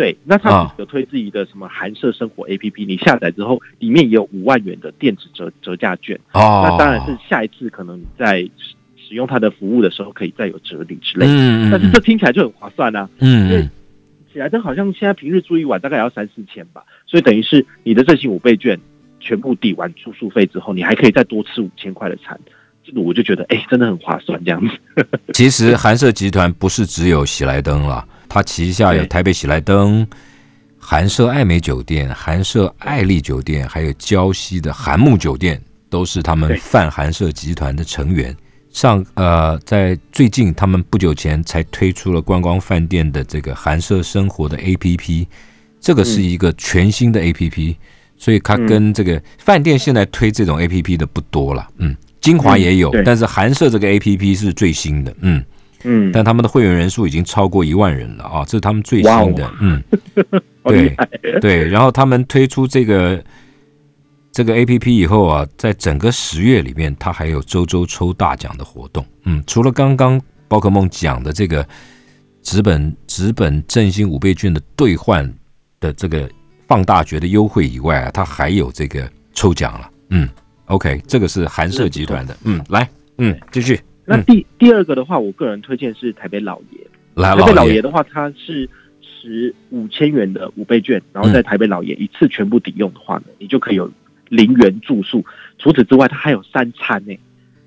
[0.00, 6.18] 对，那他有推自己的什么寒舍生活 A P P，你下载之后，里面也有五万元的电子折折价券。
[6.32, 8.40] 哦，那当然是下一次可能你在
[8.96, 11.26] 使用它的服务的时候，可以再有折抵之类。
[11.28, 13.06] 嗯但是这听起来就很划算啊。
[13.18, 13.50] 嗯。
[13.50, 13.68] 因为
[14.32, 18.80] 喜来登好像现在平日住一晚大概要三四千吧，所以等于是你的这些五倍券
[19.20, 22.40] 全部抵完住宿费之后，你还可以再多吃五千块的餐。
[22.82, 25.04] 这个我就觉得，哎，真的很划算这样子。
[25.34, 28.02] 其实韩舍集团不是只有喜来登了。
[28.30, 30.06] 它旗下有台北喜来登、
[30.78, 38.34] 韩舍爱美酒店、韩舍爱丽酒店，还有礁溪的韩木酒店，都是他们泛韩舍集团的成员。
[38.70, 45.26] 上呃，在最近，他们不久前才推出了观光饭店的这个韩舍生活的 APP，
[45.80, 47.74] 这个是一个全新的 APP，
[48.16, 51.68] 所以它跟这个饭店现在推这种 APP 的不多了。
[51.78, 55.12] 嗯，金华也有，但是韩舍这个 APP 是最新的。
[55.18, 55.44] 嗯。
[55.84, 58.44] 嗯，但他们的会员人数已经超过一万人了啊！
[58.44, 59.82] 这是他们最新的，嗯，
[60.64, 60.94] 对
[61.40, 61.68] 对。
[61.68, 63.22] 然后他们推出这个
[64.32, 69.04] 这个 A P P 以后啊，在整个十月里面，它还有周周抽大奖的活动。
[69.24, 71.66] 嗯，除了刚刚宝可梦讲的这个
[72.42, 75.32] 纸本纸本振兴五倍券的兑换
[75.78, 76.28] 的这个
[76.68, 79.90] 放大觉的优惠以外啊，它还有这个抽奖了。
[80.10, 80.28] 嗯
[80.66, 82.36] ，OK，这个是韩社集团的。
[82.44, 82.88] 嗯，来，
[83.18, 83.80] 嗯，继续。
[84.10, 86.86] 那第第二个的话，我个人推荐是台北老爷。
[87.22, 88.68] 台北老爷的话，它是
[89.00, 93.88] 十五千元的五倍券，然后在台北老爷一次全部抵用的话呢，你就可以有
[94.28, 95.24] 零元住宿。
[95.58, 97.16] 除此之外，它还有三餐呢。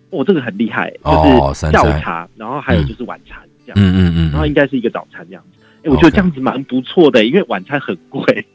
[0.10, 3.77] 哦，这个很厉害，就是下午茶，然后还有就是晚餐这样。
[3.77, 4.32] 嗯嗯嗯。
[4.32, 5.63] 然后应该是一个早餐这样子。
[5.84, 8.45] 哎，我觉得这样子蛮不错的，因为晚餐很贵。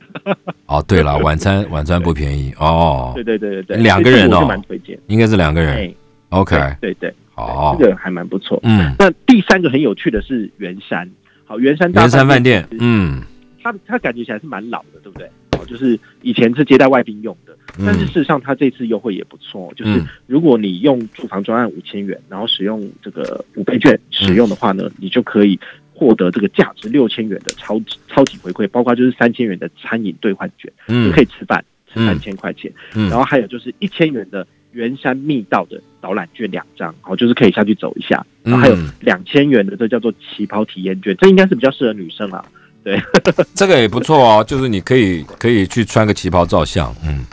[0.66, 3.12] 哦，对了，晚餐 晚餐不便宜哦。
[3.14, 5.94] 对对对对对，两个人哦，蛮推荐，应该是两个人。
[6.31, 7.14] OK，对对。
[7.38, 8.59] 哦，这个还蛮不错。
[8.64, 11.09] 嗯，那第三个很有趣的是圆山。
[11.44, 13.22] 好，圆山圆山饭店，嗯，
[13.62, 15.27] 它它感觉起来是蛮老的，对不对？
[15.53, 19.72] 哦，就是以前是接待外宾用的，但是事实上它这次优惠也不错。
[19.74, 25.59] 就是如果你用住房专案五千元，然后使用这个五倍券使用的话呢，你就可以
[25.94, 34.46] 获得这个价值六千元的超超级回馈，包括就是三千元的餐饮兑换券，嗯，可以吃饭吃三千块钱，嗯，然后还有就是一千元的。
[34.79, 38.25] 圆山密道的导览券两张，好，就是可以下去走一下。
[38.45, 42.45] 然后还有两千元的，这叫做旗袍体验券，这应该是比较适合女生啊。
[42.85, 42.97] 对，
[43.57, 46.95] 这个也不错哦，就是你可以可以去穿个旗袍照相。
[47.05, 47.25] 嗯，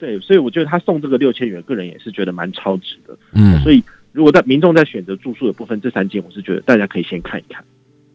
[0.00, 3.16] 对，所以我觉得他送这个六千元，个人也是觉得蛮超值的。
[3.34, 7.62] 嗯，所以如果在民众在选择住宿的部分，这三间我是觉得大家可以先看一看。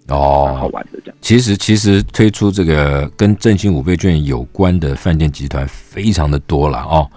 [0.09, 1.17] 哦，好玩的这样。
[1.21, 7.09] 其实其实推出这个跟振兴五倍券有关的饭店集团非常的多了哦，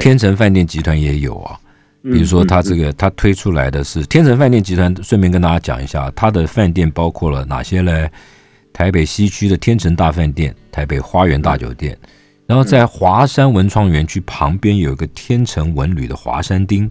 [0.00, 1.58] 天成饭店集团也有啊。
[2.02, 8.08] 比如说，他这个他推出来的是天成饭店集团，顺便跟大家讲一下，他的饭店包括了哪些呢？
[8.72, 11.98] 台北西区的天成大饭店、台北花园大酒店，
[12.46, 16.88] 然后在华山文创园区旁边有一个天成文旅的华山町，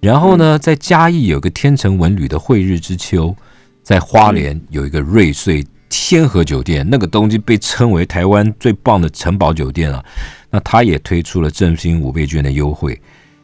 [0.00, 3.36] 然后呢，在嘉义有个天成文旅的惠日之秋，
[3.82, 10.02] 在花莲有一个瑞穗天河酒店，那个东西被称为台湾最棒的城堡酒店啊，
[10.50, 13.00] 那他也推出了振兴五倍券的优惠。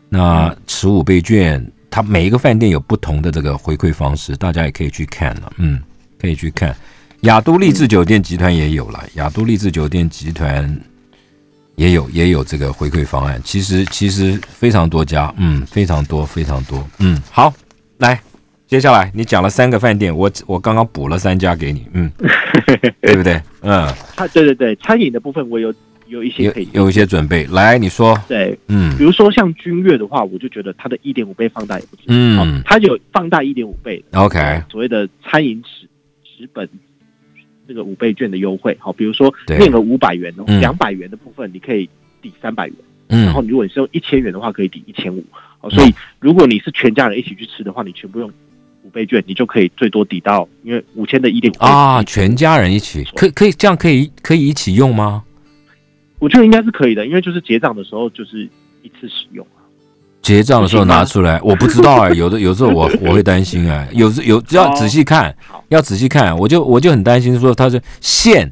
[0.09, 5.53] 那持五倍券，它每一个饭店有不同的这个回馈方式，大家也可以去看了。
[5.59, 5.81] 嗯，
[6.21, 6.75] 可以去看。
[7.23, 10.81] 亚都丽致酒店集团也有了，亚都丽致酒店集团
[11.75, 13.41] 也有也有这个回馈方案。
[13.45, 16.87] 其实其实非常多家，嗯，非常多非常多。
[16.99, 17.53] 嗯，好，
[17.99, 18.21] 来，
[18.69, 22.09] 接下来你讲了三个饭店，我我刚刚补了三家给你，嗯，
[23.03, 23.43] 对不对？
[23.63, 25.75] 嗯，啊，对对对，餐饮的部分我有。
[26.09, 28.17] 有一些可以有一些准备，来你说。
[28.29, 35.89] 对，嗯，比如说像君悦的话，我就觉得它的一点五倍放大也不错，嗯，它有放大一点五倍，OK，所谓的餐饮纸
[36.25, 36.69] 纸本
[37.67, 41.89] 这个五倍券的优惠，好，比如说面额五百元哦，两百元的部分你可以
[42.23, 42.77] 抵三百元，
[43.09, 45.25] 嗯，然后如果你是用一千元的话，可以抵一千五，
[45.59, 48.31] 好，所以如果你是全家人一起去吃的话，你全部用
[48.85, 55.25] 五倍券，你就可以最多抵到，因为五千的一点五啊，全家人一起可可以这样可以可以一起用吗？
[56.19, 58.43] 我觉得应该是可以的，因为就是结账的时候就是
[58.83, 59.61] 一次使用啊。
[60.23, 65.33] 结账的时候拿出来，我不知道哎，有的 有时候我我会担心哎，有有要仔细看，
[65.69, 68.51] 要仔细看，我就我就很担心说它是限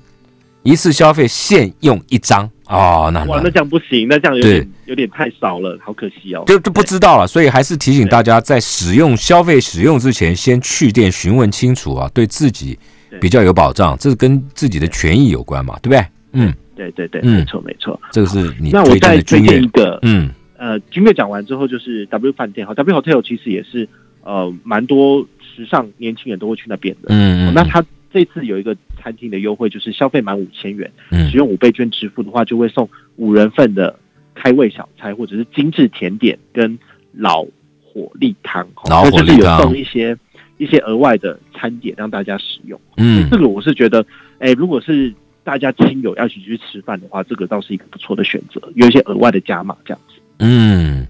[0.62, 6.44] 一次消费限用一张哦，那哇那这样不行，那这样有点有点太少了，好可惜哦。
[6.46, 12.78] 就就不知道了，所以还是提醒大家在使用消费使用之前，先去店询问清楚啊，对自己
[13.20, 16.06] 比较有保障，这是跟自己的权益有关嘛，对不对？
[16.34, 16.54] 嗯。
[16.76, 20.30] 对对对，没错没错，这个是你那我再推荐一个，嗯。
[20.56, 23.86] 呃，君悦讲完之后就是 W 饭店哈，W Hotel 其实也是
[24.22, 30.90] 呃蛮多时尚年轻人都会去那边的，嗯嗯，那他这次有一个餐厅的优惠，就是消费满五千元，
[31.28, 33.98] 使用五倍券支付的话，就会送五人份的
[34.34, 36.78] 开胃小菜或者是精致甜点跟
[37.12, 37.42] 老
[37.82, 39.58] 火力汤，老火力汤。
[39.58, 40.16] 有送一些
[40.56, 44.06] 一些额外的餐点让大家使用，嗯，这个我是觉得，
[44.38, 45.12] 哎，如果是。
[45.44, 50.14] 大家亲友要一起去吃饭的话，这个倒是一个不错的选择，有一些额外的加码这样子。
[50.38, 51.06] 嗯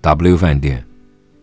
[0.00, 0.84] ，W 饭店，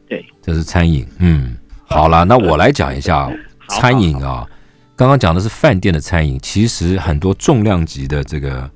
[0.07, 1.07] 对，这是餐饮。
[1.19, 3.31] 嗯，好了，那我来讲一下
[3.69, 4.45] 餐饮啊。
[4.95, 8.69] 刚刚讲的是饭店的餐饮，其实很多重量级的这个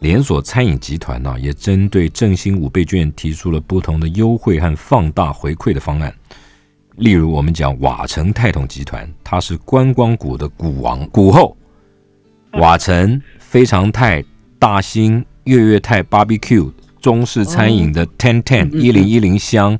[0.00, 6.12] 连锁餐饮集团呢，也针对振兴五倍券提出了不同的优惠和放大回馈的方案。
[6.96, 11.56] 例如，我们讲瓦城泰统集团，它是观光股的股王、股后。
[12.54, 14.24] 瓦城、非常泰、
[14.58, 19.78] 大兴、月月泰、Barbecue、中式餐饮的 Ten Ten 一零一零香、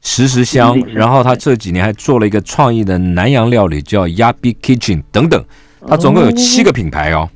[0.00, 5.44] 时时香，然后他这几年还做了一个创意的南洋料理，叫 Yabi Kitchen 等等，
[5.86, 7.28] 他总共有七个品牌哦。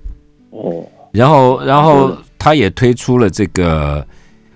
[0.50, 4.06] 哦，然后，然后他也推出了这个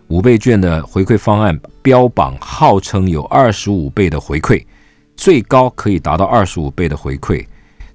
[0.09, 4.65] 五倍券的回馈方案，标榜号称有二十五倍的回馈，
[5.17, 7.45] 最高可以达到二十五倍的回馈。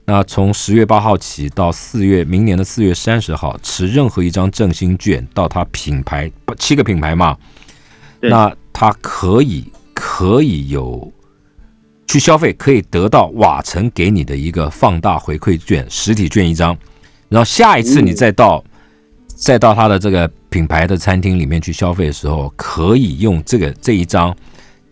[0.07, 7.35] 那从十月八号起到四月明年的四月三十号，持任何一张振兴券到它品牌七个品牌嘛，
[8.19, 9.65] 那它可以
[9.95, 11.11] 可以有
[12.07, 16.77] 去消费，可以得到瓦城给你的一个放大回馈券，实体券一张，
[17.27, 18.63] 然后下一次你再到
[19.25, 24.35] 再到它的这个品牌的餐厅里面去消费的时候，可以用这个这一张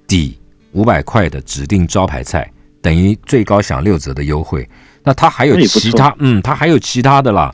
[0.07, 0.39] 抵
[0.71, 4.67] 五百块的指定招牌菜，等于最高享六折的优惠。
[5.03, 7.53] 那它还有其他，嗯，它还有其他的啦，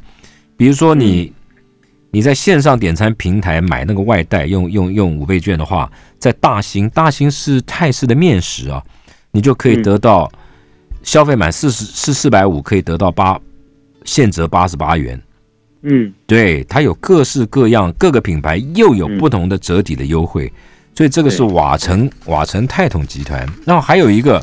[0.56, 1.34] 比如说你
[2.12, 8.84] 你在线上点餐平台买那个外带，用用用五倍券的话，在大兴大兴是泰式的面食啊，
[9.32, 10.32] 你就可以得到
[11.02, 13.40] 消费满四十是四百五可以得到八
[14.06, 15.20] 现折八十八元，
[15.82, 20.54] 嗯，对，它有各式各样各个品牌又有不同的折抵的优惠，
[20.94, 24.40] 所以这个是瓦城瓦城泰统集团，然后还有一个。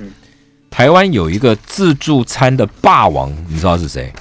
[0.76, 4.12] 台湾有一个自助餐的霸王，你知道是谁？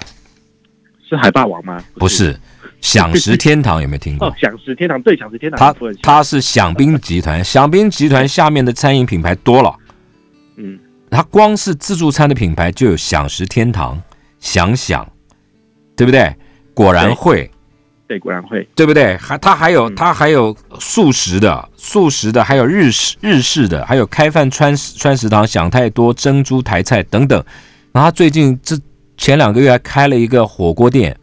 [1.05, 1.83] 是海霸王吗？
[1.95, 2.39] 不是，
[2.79, 4.29] 享食天堂有没有听过？
[4.29, 5.59] 哦，享食天堂对，享食天堂。
[5.59, 9.75] 他他是享宾集团，享宾集团下面的餐饮品牌多了。
[10.55, 10.79] 嗯，
[11.11, 14.01] 他光是自助餐的品牌就有享食天堂、
[14.39, 15.05] 享享，
[15.93, 16.33] 对不对？
[16.73, 17.51] 果然会。
[18.07, 19.17] 对，果然会，对不对？
[19.17, 27.43] 还它还有它还有素食的，素食的，还有日式日式的，还有开饭川川食堂，想太多珍珠台菜等等。
[27.91, 28.77] 然后最近这
[29.17, 31.17] 前两个月还开了一个火锅店，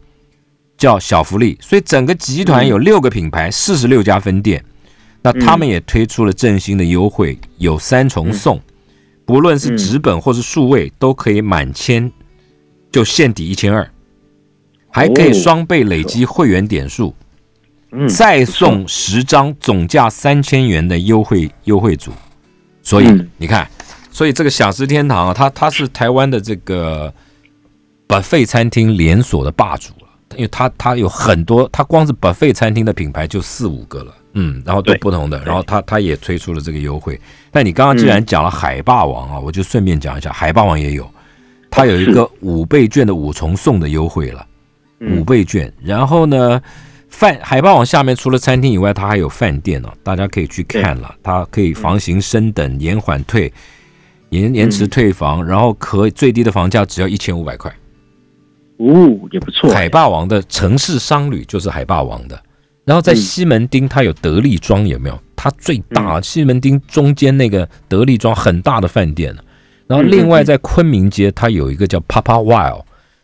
[0.77, 1.57] 叫小福利。
[1.61, 4.63] 所以整个集团有六个品牌，四十六家分店。
[5.21, 8.59] 那他们也推出了振兴的优惠，有三重送，
[9.23, 12.11] 不论是纸本或是数位，都可以满千
[12.91, 13.89] 就限抵一千二，
[14.93, 17.15] 还可以双倍累积会员点数，
[18.07, 22.11] 再送十张总价三千元的优惠优惠组。
[22.83, 23.67] 所以你看，
[24.11, 27.11] 所以这个享食天堂啊，它它是台湾的这个
[28.05, 34.13] 把费餐厅连锁的霸主了，因为它它有很多，它光是把费餐厅的品牌就四五个了。
[34.35, 37.19] 嗯，然后都不同的，然后他他也推出了这个优惠。
[37.51, 41.07] 那你刚刚既然讲了海霸王啊，我就顺便讲一下，海霸王也有，
[41.69, 44.43] 它有一个五倍券的五重送的优惠了，
[45.11, 45.71] 五倍券。
[45.83, 46.61] 然后呢，
[47.09, 53.51] 饭海霸王下面除了餐厅以外，它还有饭店哦，大家可以去看了，它可以房型升等、延缓退、
[54.29, 57.71] 延延迟退房，然后可最低的房价只要一千五百块。
[58.77, 59.71] 哦，也不错。
[59.71, 62.41] 海霸王的城市商旅就是海霸王的。
[62.85, 65.17] 然后在西门町，它有德利庄，有没有？
[65.37, 69.33] 它最大西门町中间那个德利庄很大的饭店。
[69.87, 72.83] 然后另外在昆明街，它有一个叫 Papa Wild，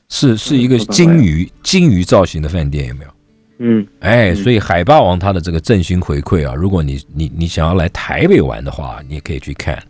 [0.10, 3.12] 是是一个金鱼金鱼造型的饭店，有没有？
[3.60, 9.82] 嗯，哎，所以海霸王它的这个振兴回馈啊，如果你你你想要来台北玩的话，你也可以去看。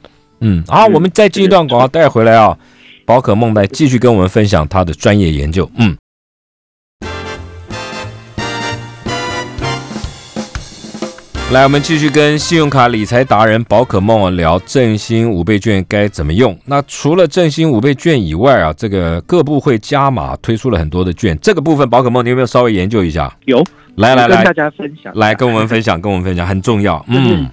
[0.42, 2.58] 嗯，好，我们再进一段广告带回来啊，
[3.06, 5.70] 宝可梦来继续跟我们分享他的专业研究。
[5.78, 5.96] 嗯。
[11.52, 16.56] 来，我们继续跟信用卡理财达人宝可梦聊振兴五倍券该怎么用。
[16.64, 23.36] 那除了振兴五倍券以外啊，这个各部会加码推出了很多的券，这个部分宝可梦你有没有稍微研究一下？
[23.46, 23.64] 有，
[23.96, 27.04] 来来来，跟大家分享，来跟我们分享，跟我们分享很重要。
[27.08, 27.50] 嗯，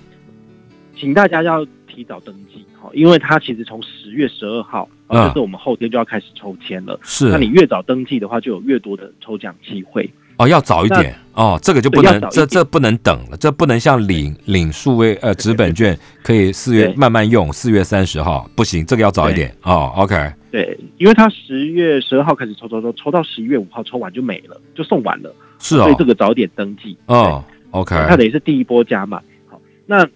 [0.94, 7.00] 请大家要提早登记，好，因为它其实从十月十二号，就是我们后天就要开始抽签了。
[7.02, 10.08] 是，那你越早登记的话，就有越多的抽奖机会。
[10.38, 19.92] 哦，要早一点哦，这个就不能，这这不能等了，这不能像领领数位呃纸本券可以四月慢慢用，四月三十号不行，这个要早一点哦。
[19.96, 27.42] OK，对，因为他十月十二号开始抽抽抽，抽到十一月五号抽完就没了，就送完了，是哦，所以这个早点登记哦。
[27.70, 29.20] OK，它等于是第一波加码。
[29.48, 30.06] 好，那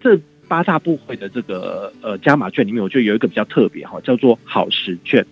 [0.00, 5.24] 这八大部会的这个呃加码券里面，我觉得有一个比较特别哈，叫做好时券。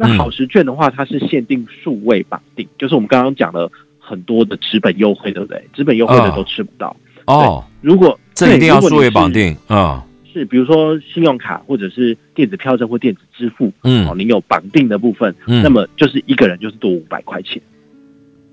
[0.00, 3.68] 那好时券的话，它是限定数位绑定，就是我们刚刚讲了
[3.98, 5.60] 很多的纸本优惠，对不对？
[5.72, 6.96] 纸本优惠的都吃不到
[7.26, 7.64] 哦。
[7.80, 17.60] 如果这一定要数位绑定啊，是比如说信用卡或者是电子票证或电子支付，嗯，哦，你有绑定的部分，那么就是一个人就是多五百块钱。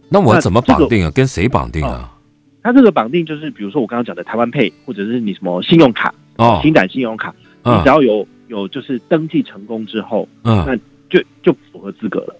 [0.09, 1.11] 那我怎么绑定啊？
[1.11, 2.11] 跟谁绑定啊？
[2.63, 7.31] 它这个绑定就是比如说我刚刚讲的台湾配，或者是你什么信用卡哦，新展信用卡，
[7.63, 10.75] 你只要有有就是登记成功之后，嗯，那。
[11.15, 12.35] 就就符合资格了。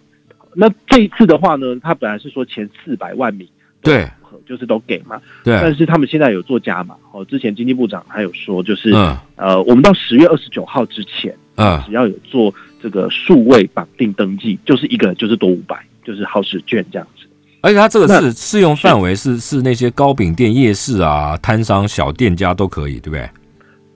[0.53, 3.47] 那这一次的话呢，他本来是说前四百万名
[3.82, 4.09] 对，
[4.47, 5.21] 就是都给嘛。
[5.43, 5.59] 对。
[5.61, 7.23] 但是他们现在有做加码哦。
[7.26, 8.91] 之前经济部长还有说，就是
[9.36, 17.28] 呃，我们到十月二十九号之前，嗯，只要有做这个数位绑定登记，就是一个人就是多五百，就是好使券这样子。
[17.61, 23.30] 而且它这个是适用范围是是那些糕饼店、夜市啊、摊商、小店家都可以，对不对？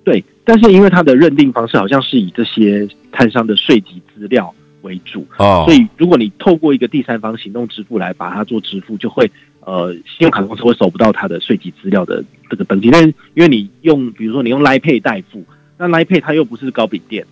[0.03, 0.23] 对。
[0.43, 4.53] 但是因为它的认定方式好像是以这些摊商的税籍资料。
[4.81, 9.29] 为主哦，所以如果你透过一个第三方行动支付来把它做支付，就会
[9.61, 12.89] 呃，信用卡公司会收不到它的税籍资料的这个登记。
[12.89, 15.43] 但是因为你用，比如说你用 Line Pay 代付，
[15.77, 17.25] 那 Line Pay 它又不是高饼店，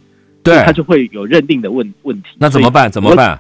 [0.44, 2.30] 对，它就会有认定的问问题。
[2.38, 2.92] 那怎么办？
[2.92, 3.40] 怎么办？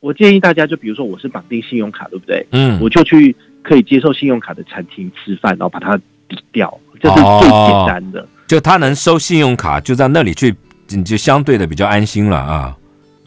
[0.00, 2.46] 我建议大家就比如说我是绑定信用卡，对不对？
[2.52, 5.96] 嗯，我就去可以接受信用卡的餐厅吃饭，然后把它
[6.28, 8.26] 抵掉，这是最简单的。
[8.46, 10.54] 就他能收信用卡，就在那里去，
[10.90, 12.74] 你就相对的比较安心了啊。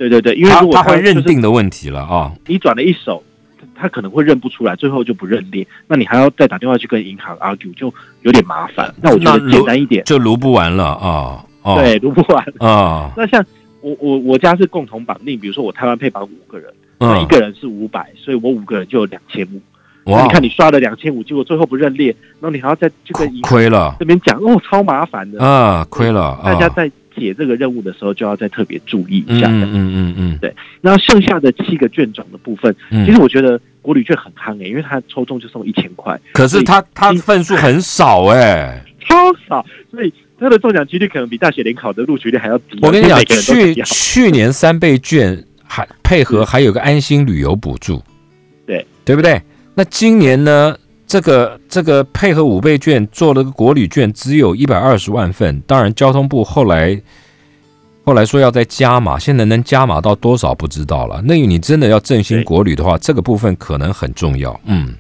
[0.02, 3.24] 对对对，因为如果他会认定的问题了啊，你转了一手，
[3.76, 7.94] 他可能会认不出来，最后就不认列，那你还要再打电话去跟银行 argue，就
[8.24, 8.92] 有点麻烦。
[9.00, 11.46] 那我觉得简单一点，就撸不完了啊。
[11.76, 13.12] 对，撸不完啊。
[13.16, 13.46] 那像
[13.82, 20.12] 我我我家是共同绑定，比如说我台湾配绑五个人，那一个人是五百，所以我五个人就有两千五。
[20.12, 22.08] 哇，你看你刷了两千五，结果最后不认列，
[22.40, 26.42] 然后你还要再去跟银行这边讲，哦，超麻烦的啊，亏了。
[26.44, 26.92] 大家在。
[27.26, 29.48] 解这个任务的时候，就要再特别注意一下。
[29.48, 30.54] 嗯嗯嗯嗯，对。
[30.82, 36.20] 那剩下的七个卷种的部分，其实我觉得国旅券很夯诶，因为它抽中就送一千块。
[36.34, 39.16] 可是它它份数很少哎，超
[39.48, 42.80] 少，所以他的中奖几率可能比大学联考的录取率还要低。
[42.82, 48.04] 我跟你讲，去去年三倍券还配合还有个安心旅游补助，
[48.66, 49.42] 对对不对？
[49.76, 50.76] 那今年呢？
[51.12, 55.60] 这个这个配合五倍券做了个国旅券，只有一百二十万份。
[55.68, 56.98] 当然，交通部后来
[58.06, 61.22] 后来说要再加码，现在能加码到多少不知道了。
[61.26, 64.58] 那你真的要振兴国旅的话，这个部分可能很重要。
[64.64, 64.96] 嗯，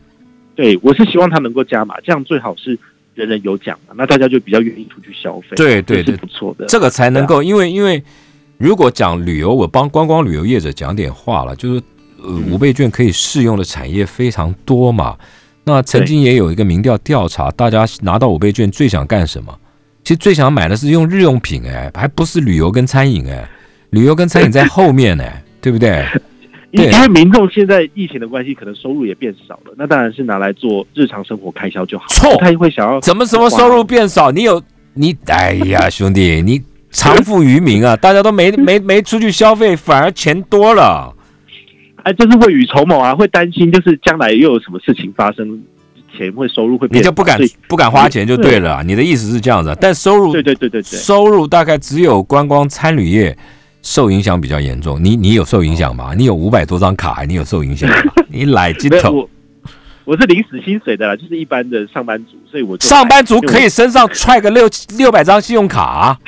[0.53, 2.77] 对，我是希望他能够加码，这样最好是
[3.15, 5.55] 人人有奖嘛，那大家就比较愿意出去消费。
[5.55, 8.03] 对对对，不错的，这个才能够，因为因为
[8.57, 11.81] 如果讲旅游，我帮观光旅游业者讲点话了，就是
[12.21, 15.17] 呃五倍券可以适用的产业非常多嘛。
[15.63, 19.55] 那曾经也有一个民调调查，大家拿到五倍券最想干什么？
[20.03, 23.47] 其实最想买的是用日用品，哎，还不是旅游跟餐饮，哎，
[23.91, 25.23] 旅游跟餐饮在后面呢，
[25.61, 26.03] 对不对？
[26.71, 32.05] 因因为民众现在疫情的关系，可能收入也变少了，那当然是拿来做日常生活开销就好。
[32.07, 34.31] 错，他会想要怎么什么收入变少？
[34.31, 34.61] 你有
[34.93, 37.95] 你，哎呀， 兄弟，你藏富于民啊！
[37.97, 41.13] 大家都没没没出去消费，反而钱多了。
[42.03, 45.61] 哎，就是未雨绸缪啊，会担心就是将来又有什么事情发生。
[46.13, 47.39] 钱会收入会，你就不敢
[47.69, 48.83] 不敢花钱就对了。
[48.83, 53.35] 你的意思是这样子，但收入对对对对对，收入大概只有观光餐旅业
[53.81, 55.01] 受影响比较严重。
[55.01, 56.13] 你你有受影响吗？
[56.13, 57.95] 你有五百多张卡，你有受影响吗？
[58.27, 59.29] 你 来镜头，
[60.03, 66.19] 我是领死薪水的啦，就是一般的上班族，所以我上班族可以身上揣个六六百张信用卡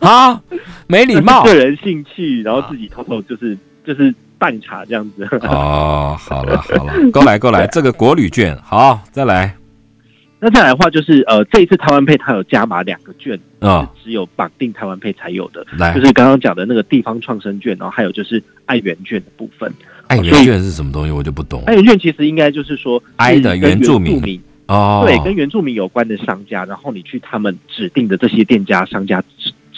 [0.00, 0.42] 啊？
[0.86, 4.14] 没礼貌，个人兴趣，然后自己偷偷就是就是。
[4.38, 9.54] 办卡这样子哦，好了 好了，过来过来，这个国旅券好，再来。
[10.40, 19.68] 那再来的话，就是呃，这一次台湾配它有加码两个券啊，只有绑定台湾配才有的，来，就是刚刚讲的那个地方创生券，然后还有就是爱媛券的部分。
[20.06, 21.10] 爱媛券是什么东西？
[21.10, 21.64] 我就不懂。
[21.66, 29.20] 爱媛券其实应该就是说，爱的原住民哦，对，跟原住民有关的商家，然后你去他们指定的这些店家商家。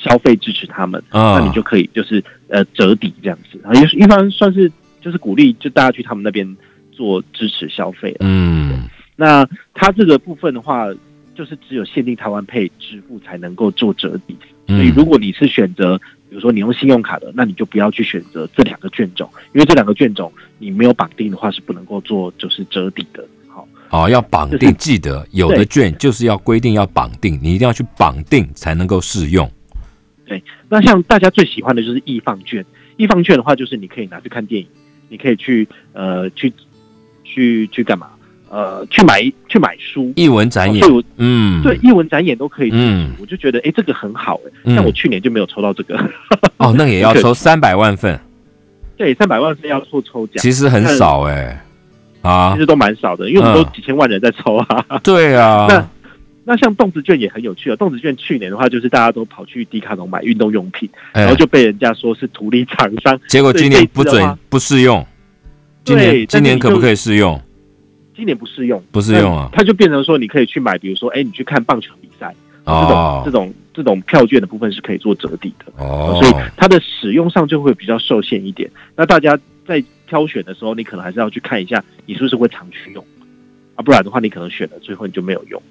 [0.03, 4.70] 消费支持他们，那你就可以就是呃折抵这样子，也是一般算是
[5.01, 6.57] 就是鼓励就大家去他们那边
[6.90, 8.16] 做支持消费。
[8.20, 8.84] 嗯，
[9.16, 10.86] 那它这个部分的话，
[11.34, 14.36] 就是只有限定台湾配支付才能够做折抵，
[14.66, 15.98] 所以如果你是选择
[16.28, 23.26] 比如说你用信用卡的，那你就不要去选择这两个券种，因为这两个券种你没有绑定的话是不能够做就是折抵的。
[23.48, 29.51] 好，哦，要绑定，记得有的券就是要规定要绑定，你一定要去绑定才能够适用。
[30.31, 32.64] 对，那像大家最喜欢的就是易放券。
[32.97, 34.68] 易放券的话，就是你可以拿去看电影，
[35.09, 36.53] 你可以去呃去
[37.24, 38.07] 去去干嘛？
[38.49, 42.70] 呃，去买去买书，译文展演，嗯，对，译文展演都可以。
[42.72, 44.72] 嗯，我就觉得哎，这个很好哎。
[44.72, 45.99] 像我去年就没有抽到这个。
[46.59, 48.20] 哦，那也要 抽三百万份。
[48.97, 51.61] 对，三百万份要做抽奖，其实很少哎。
[52.22, 54.85] 啊，其实都蛮少的，因为我们都几千万人在抽啊。
[55.03, 55.66] 对啊。
[55.68, 55.89] 那
[56.51, 57.76] 那像动子券也很有趣啊！
[57.76, 63.16] 动子券去年的话，就是大家都跑去迪卡侬买运动用品，然后就被人家说是图利厂商。
[63.28, 65.07] 结果今年不准不适用。
[65.84, 67.40] 今年今年可不可以适用？
[68.16, 69.48] 今年不适用，不适用啊！
[69.53, 72.34] 它就变成说，你可以去买，比如说，哎，你去看棒球比赛，
[72.66, 75.72] 这种这种这种票券的部分是可以做折抵的。
[75.76, 78.68] 哦，所以它的使用上就会比较受限一点。
[78.96, 83.07] 那大家在挑选的时候，你可能还是要去看一下，你是不是会常去用
[83.76, 83.82] 啊？
[83.84, 85.62] 不然的话，你可能选了最后你就没有用。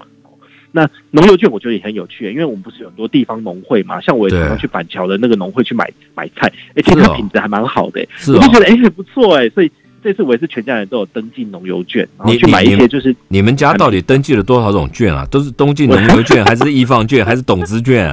[0.71, 9.71] 那农游券我觉得也很有趣，因为我们不是有很多地方农会嘛，像我也常常去板桥的那个农会去买买菜，哎，其实它品质还蛮好的，我就觉得哎很不错哎，所以
[10.03, 15.25] 这次我也是全家人都有登记农游券，然后去买一些就是你们家到底登记了多少种券啊？
[15.31, 18.07] 都是东进农游券，还是易放券，还是董资券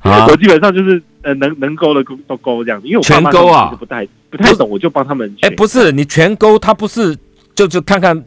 [0.00, 0.26] 啊？
[0.26, 5.32] 我基本上就是呃能能勾的都勾这样子，因为我全勾啊，不太不太懂，我就帮他们。
[5.42, 7.16] 哎，不是你全勾，他不是
[7.54, 8.24] 就就看看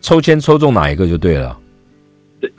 [0.00, 1.58] 抽签抽中哪一个就对了。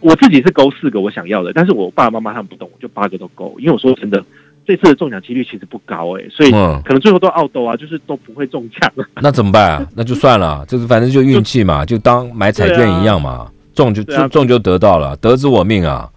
[0.02, 3.56] 我自己是勾四个我想要的，但是我爸爸妈妈他们不懂，我就八个都勾。
[3.60, 4.24] 因为我说真的，
[4.66, 8.92] 这次的中奖几率其实不高哎，所以可能最后都澳斗啊，就是都不会中奖。
[9.22, 9.88] 那怎么办啊？
[9.96, 16.10] 那就算了，就是反正就运气嘛，就当买彩券一样嘛，中就中中就得到了，得之我命啊，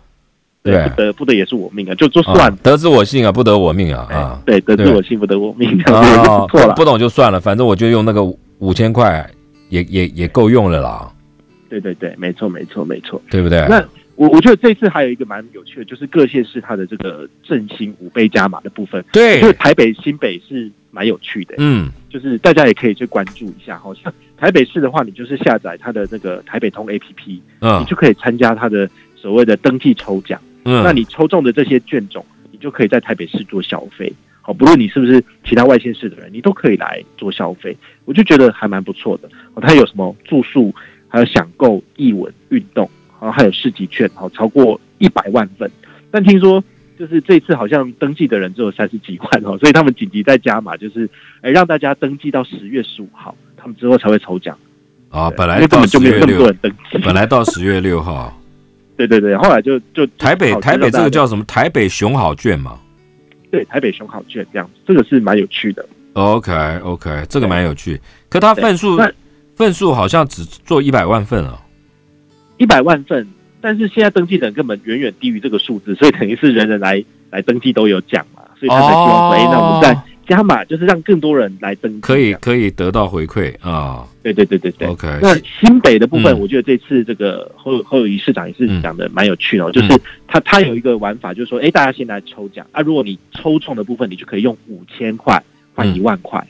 [0.62, 8.22] 对，不得不得也是我命啊，就就算得之我幸啊，不得我命啊啊，对，得之我幸不得我命， 错了，不懂就算了，反正我就用那个
[8.58, 9.28] 五千块
[9.68, 11.12] 也也也够用了啦。
[11.70, 13.64] 对对对，没错没错没错，对不对？
[13.68, 13.82] 那
[14.16, 19.02] 我我觉得这次还有一个蛮有趣的，就是各县市它的这个振兴五倍加码的部分。
[19.12, 23.78] 对，就是台北新北是蛮有趣的，嗯，就是大家也可以去关注一下。
[23.78, 30.38] 好像台北市的话，你就是下载它的那个台北通 APP，嗯，你就可以参加它的所谓的登记抽奖。
[30.66, 34.12] 嗯，那你抽中的这些券种，你就可以在台北市做消费。
[34.42, 37.74] 好，不论你是不是其他外县市的人，你都可以来做消费。
[38.04, 39.28] 我就觉得还蛮不错的。
[39.54, 40.74] 哦，它有什么住宿？
[41.10, 42.88] 还有享购译文运动，
[43.20, 45.70] 然后还有市集券，好超过一百万份。
[46.10, 46.64] 但听说
[46.98, 51.06] 就是这次好像登记的人只有三十几万哦，所以他们紧急在加码，就是
[51.42, 54.56] 哎让大家登记到十月十五号，他们之后才会抽奖。
[55.10, 58.34] 啊，本来根本就没有那么多人登记，本来到十月六号。
[58.96, 61.42] 对对对，后来就就台北台北这个叫什么？
[61.44, 62.78] 台北熊好券嘛。
[63.50, 65.84] 对，台北熊好券这样子，这个是蛮有趣的。
[66.12, 66.52] OK
[66.84, 67.98] OK，这个蛮有趣。
[68.28, 69.00] 可它份数
[69.60, 71.60] 份数好像只做一百万份啊，
[72.56, 73.28] 一百万份，
[73.60, 80.02] 但是现在登记的人根本远远低于这个数字，所以等于是人人来来登记都有奖嘛，所以他才希望说，哎，那我们再。
[80.28, 84.06] 加码就是让更多人来登记，可以可以得到回馈啊！
[84.22, 84.86] 对对对对对。
[84.86, 89.88] OK，那新北的部分，我觉得这次这个侯侯友谊市长也是讲的蛮有趣的，就是
[90.28, 95.42] 他他有一个玩法，就是说，哎，大家先来抽奖啊，如果你抽中的部分，你就可以用五千块
[95.74, 96.46] 换一万块，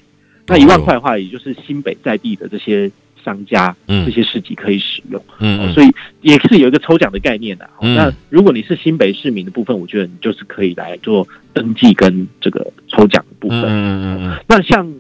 [0.51, 2.90] 那一万块的话，也就是新北在地的这些。
[3.22, 5.90] 商家这些市集可以使用，嗯，所以
[6.22, 7.68] 也是有一个抽奖的概念的。
[7.82, 13.64] 那如果你是新北市民的部分，我觉得你就是可以来做登记跟这个抽奖的部分。
[13.64, 14.38] 嗯嗯嗯。
[14.48, 14.90] 那像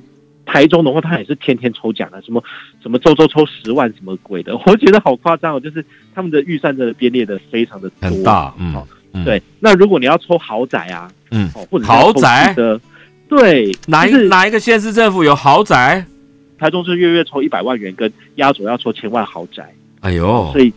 [0.44, 2.44] 台中的话，他也是天天抽奖啊，什么
[2.82, 5.58] 什么周周抽十万什么鬼的， 我觉得好夸张哦。
[5.58, 5.82] 就是
[6.14, 9.42] 他们的预算真的编列的非常的很大，嗯，对。
[9.60, 12.78] 那如果你要抽豪宅啊，嗯，哦或者豪宅的，
[13.30, 16.04] 对，哪一哪一个县市政府有豪宅？
[16.58, 19.72] 台中是月月抽一百万元，跟压轴要抽千万豪宅。
[20.00, 20.70] 哎呦，所以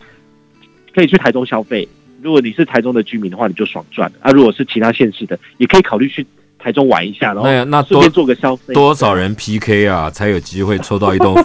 [0.94, 1.86] 可以去台中消费。
[2.22, 4.16] 如果你是台中的居民的话，你就爽赚了。
[4.22, 6.26] 啊，如果是其他县市的，也可以考虑去
[6.58, 8.72] 台中玩一下，然后那顺便做个消费。
[8.72, 11.36] 多少人 PK 啊，才有机会抽到一栋？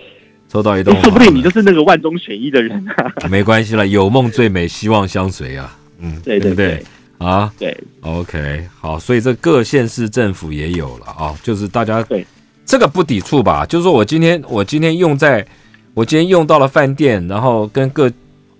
[0.48, 3.12] 抽到一栋，说不定你就是那个万中选一的人啊。
[3.30, 5.76] 没关系了，有梦最美，希望相随啊。
[6.00, 6.82] 嗯，对对对，
[7.18, 12.26] 啊，对，OK，好，所以这各县市政府也有了啊，就是大家对。
[12.64, 13.64] 这个不抵触吧？
[13.64, 15.46] 就是说我今天我今天用在，
[15.94, 18.10] 我今天用到了饭店，然后跟各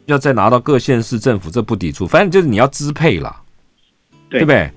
[0.04, 2.06] 要再拿到各县市政府，这不抵触。
[2.06, 3.34] 反正就是你要支配了，
[4.30, 4.70] 对不对？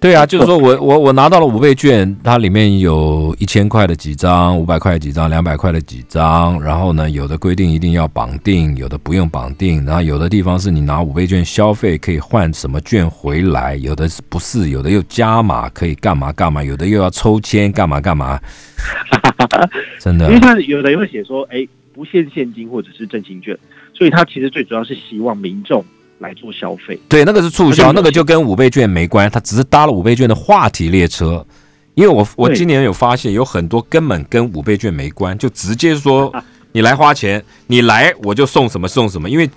[0.00, 6.60] 对啊，就是说我我我拿到了五倍券，它里面有一千块的几张，五百块几张，两百块的几张。
[6.62, 9.82] 然后呢，有的规定一定要绑定，有的不用绑定。
[9.86, 14.68] 然后有的地方是你拿五倍券消费可以换什么券回来，有的是不是？
[14.68, 18.38] 有的又加码可以干嘛干嘛，有的又要抽签干嘛干嘛。
[19.98, 23.56] 真的，因为他有的会写说，哎，不限现金或者是正金券，
[23.94, 25.82] 所以他其实最主要是希望民众。
[26.24, 31.44] 来做消费，对，那个是促销，那个就跟五倍券没关，他只是搭了五倍券的话题列车。
[31.94, 36.34] 因为我我今年有发现，有很多根本跟五倍券没关，就直接说
[36.72, 39.28] 你来花钱，你来我就送什么送什么。
[39.28, 39.48] 因为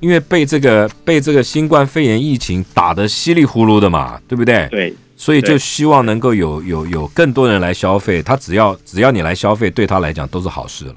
[0.00, 4.66] 因为被这个被这个新冠肺炎疫情打得稀里糊涂的嘛，对不对？
[4.70, 10.94] 对，所以就希望能够有有有更多人来消费，他只要只要你来消费，对他来讲都是好事了。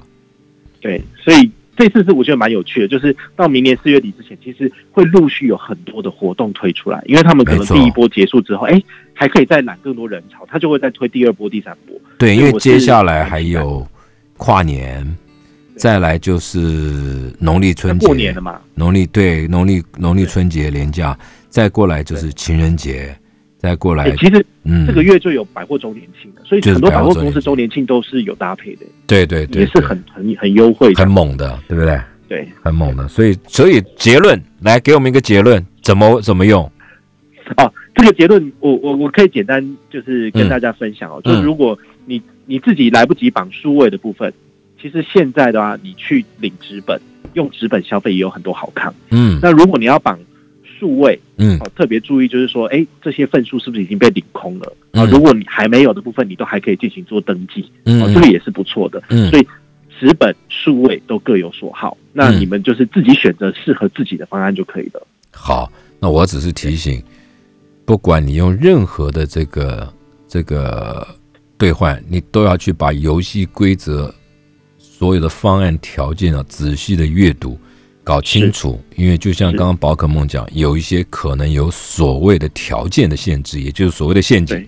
[0.80, 1.50] 对，所以。
[1.76, 8.82] 这次是我觉得蛮有趣的，就是到明年四月底之前，其实会陆续有很多的活动推出来，因为他们可能第一波结束之后，哎，
[9.14, 11.96] 还可以再揽更多人潮，他就会再推第二波、第三波。
[12.18, 13.86] 对，因为接下来还有
[14.36, 15.16] 跨年，
[15.76, 18.06] 再来就是农历春节。
[18.06, 21.18] 过年了嘛，农历对农历农历春节连假，
[21.48, 23.16] 再过来就是情人节。
[23.60, 28.86] 再过来，其实嗯，这个月就有百货周年庆的，所以很多百货公司周年庆都是有搭配的。
[29.06, 32.00] 对对对，也是很很很优惠、很猛的，对不对？
[32.26, 33.06] 对，很猛的。
[33.06, 36.64] 所以所以结论，来给我们一个结论，怎么怎么用？
[37.58, 44.32] 哦，这个结论我我我可以简单就是跟大家分享哦，就是如果你你自己来不及绑数位的部分，
[44.80, 46.98] 其实现在的话，你去领纸本，
[47.34, 48.90] 用纸本消费也有很多好看。
[49.10, 50.18] 嗯，那如果你要绑。
[50.80, 54.72] 数位，嗯，哦，特别注意，就是说，哎，这些份数是不是已经被领空了？
[54.92, 59.02] 啊，如果你还没有的部分，你都还可以进行做登记，哦，这个也是不错的。
[59.10, 59.46] 嗯，所以
[60.00, 65.06] 纸本、数位都各有所好，那你们就是自己选择适合自己的方案就可以了。
[65.30, 65.70] 好，
[66.00, 67.02] 那我只是提醒，
[67.84, 69.92] 不管你用任何的这个
[70.26, 71.06] 这个
[71.58, 74.12] 兑换，你都要去把游戏规则
[74.78, 77.58] 所有的方案条件啊仔细的阅读。
[78.02, 84.66] 搞清楚，因为就像刚刚宝可梦讲，有一些可能有所谓的条件的限制，也就是所谓的陷阱。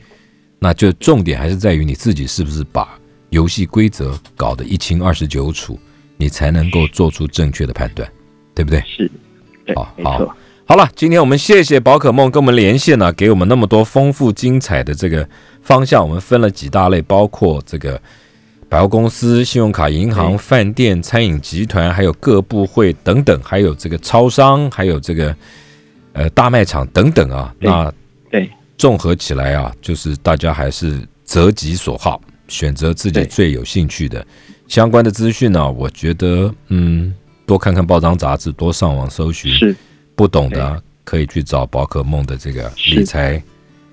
[0.58, 2.88] 那就重点还是在于你自己是不是把
[3.30, 5.78] 游戏规则搞得一清二十九楚，
[6.16, 8.08] 你才能够做出正确的判断，
[8.54, 8.82] 对不对？
[8.86, 9.10] 是，
[9.74, 15.28] 好，好，好了，今天我们谢谢宝可梦跟我们连线呢，给我们那么多丰富精彩的这个
[15.62, 16.06] 方向。
[16.06, 18.00] 我们分了几大类，包括这个。
[18.72, 25.36] 百货公司、信用卡银行、饭店、餐饮集团，还有各部会等等，还有这个超商，还有这个
[26.14, 27.54] 呃大卖场等等啊。
[27.58, 27.92] 那
[28.30, 32.18] 对综合起来啊，就是大家还是择己所好，
[32.48, 34.26] 选择自己最有兴趣的
[34.68, 35.70] 相关的资讯呢。
[35.70, 37.14] 我觉得嗯，
[37.44, 39.52] 多看看报章杂志，多上网搜寻。
[39.52, 39.76] 是
[40.16, 43.42] 不懂的可以去找宝可梦的这个理财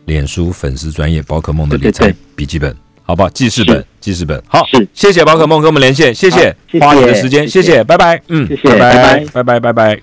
[0.05, 2.73] 脸书粉丝专业宝可梦的理财笔记本。
[3.09, 3.29] 好不好？
[3.29, 4.39] 记事本，记事本。
[4.47, 8.21] 好，谢谢宝可梦跟我们连线，谢谢花你的时间，谢谢，拜拜。
[8.27, 9.97] 嗯，谢谢，拜拜，拜拜，拜拜。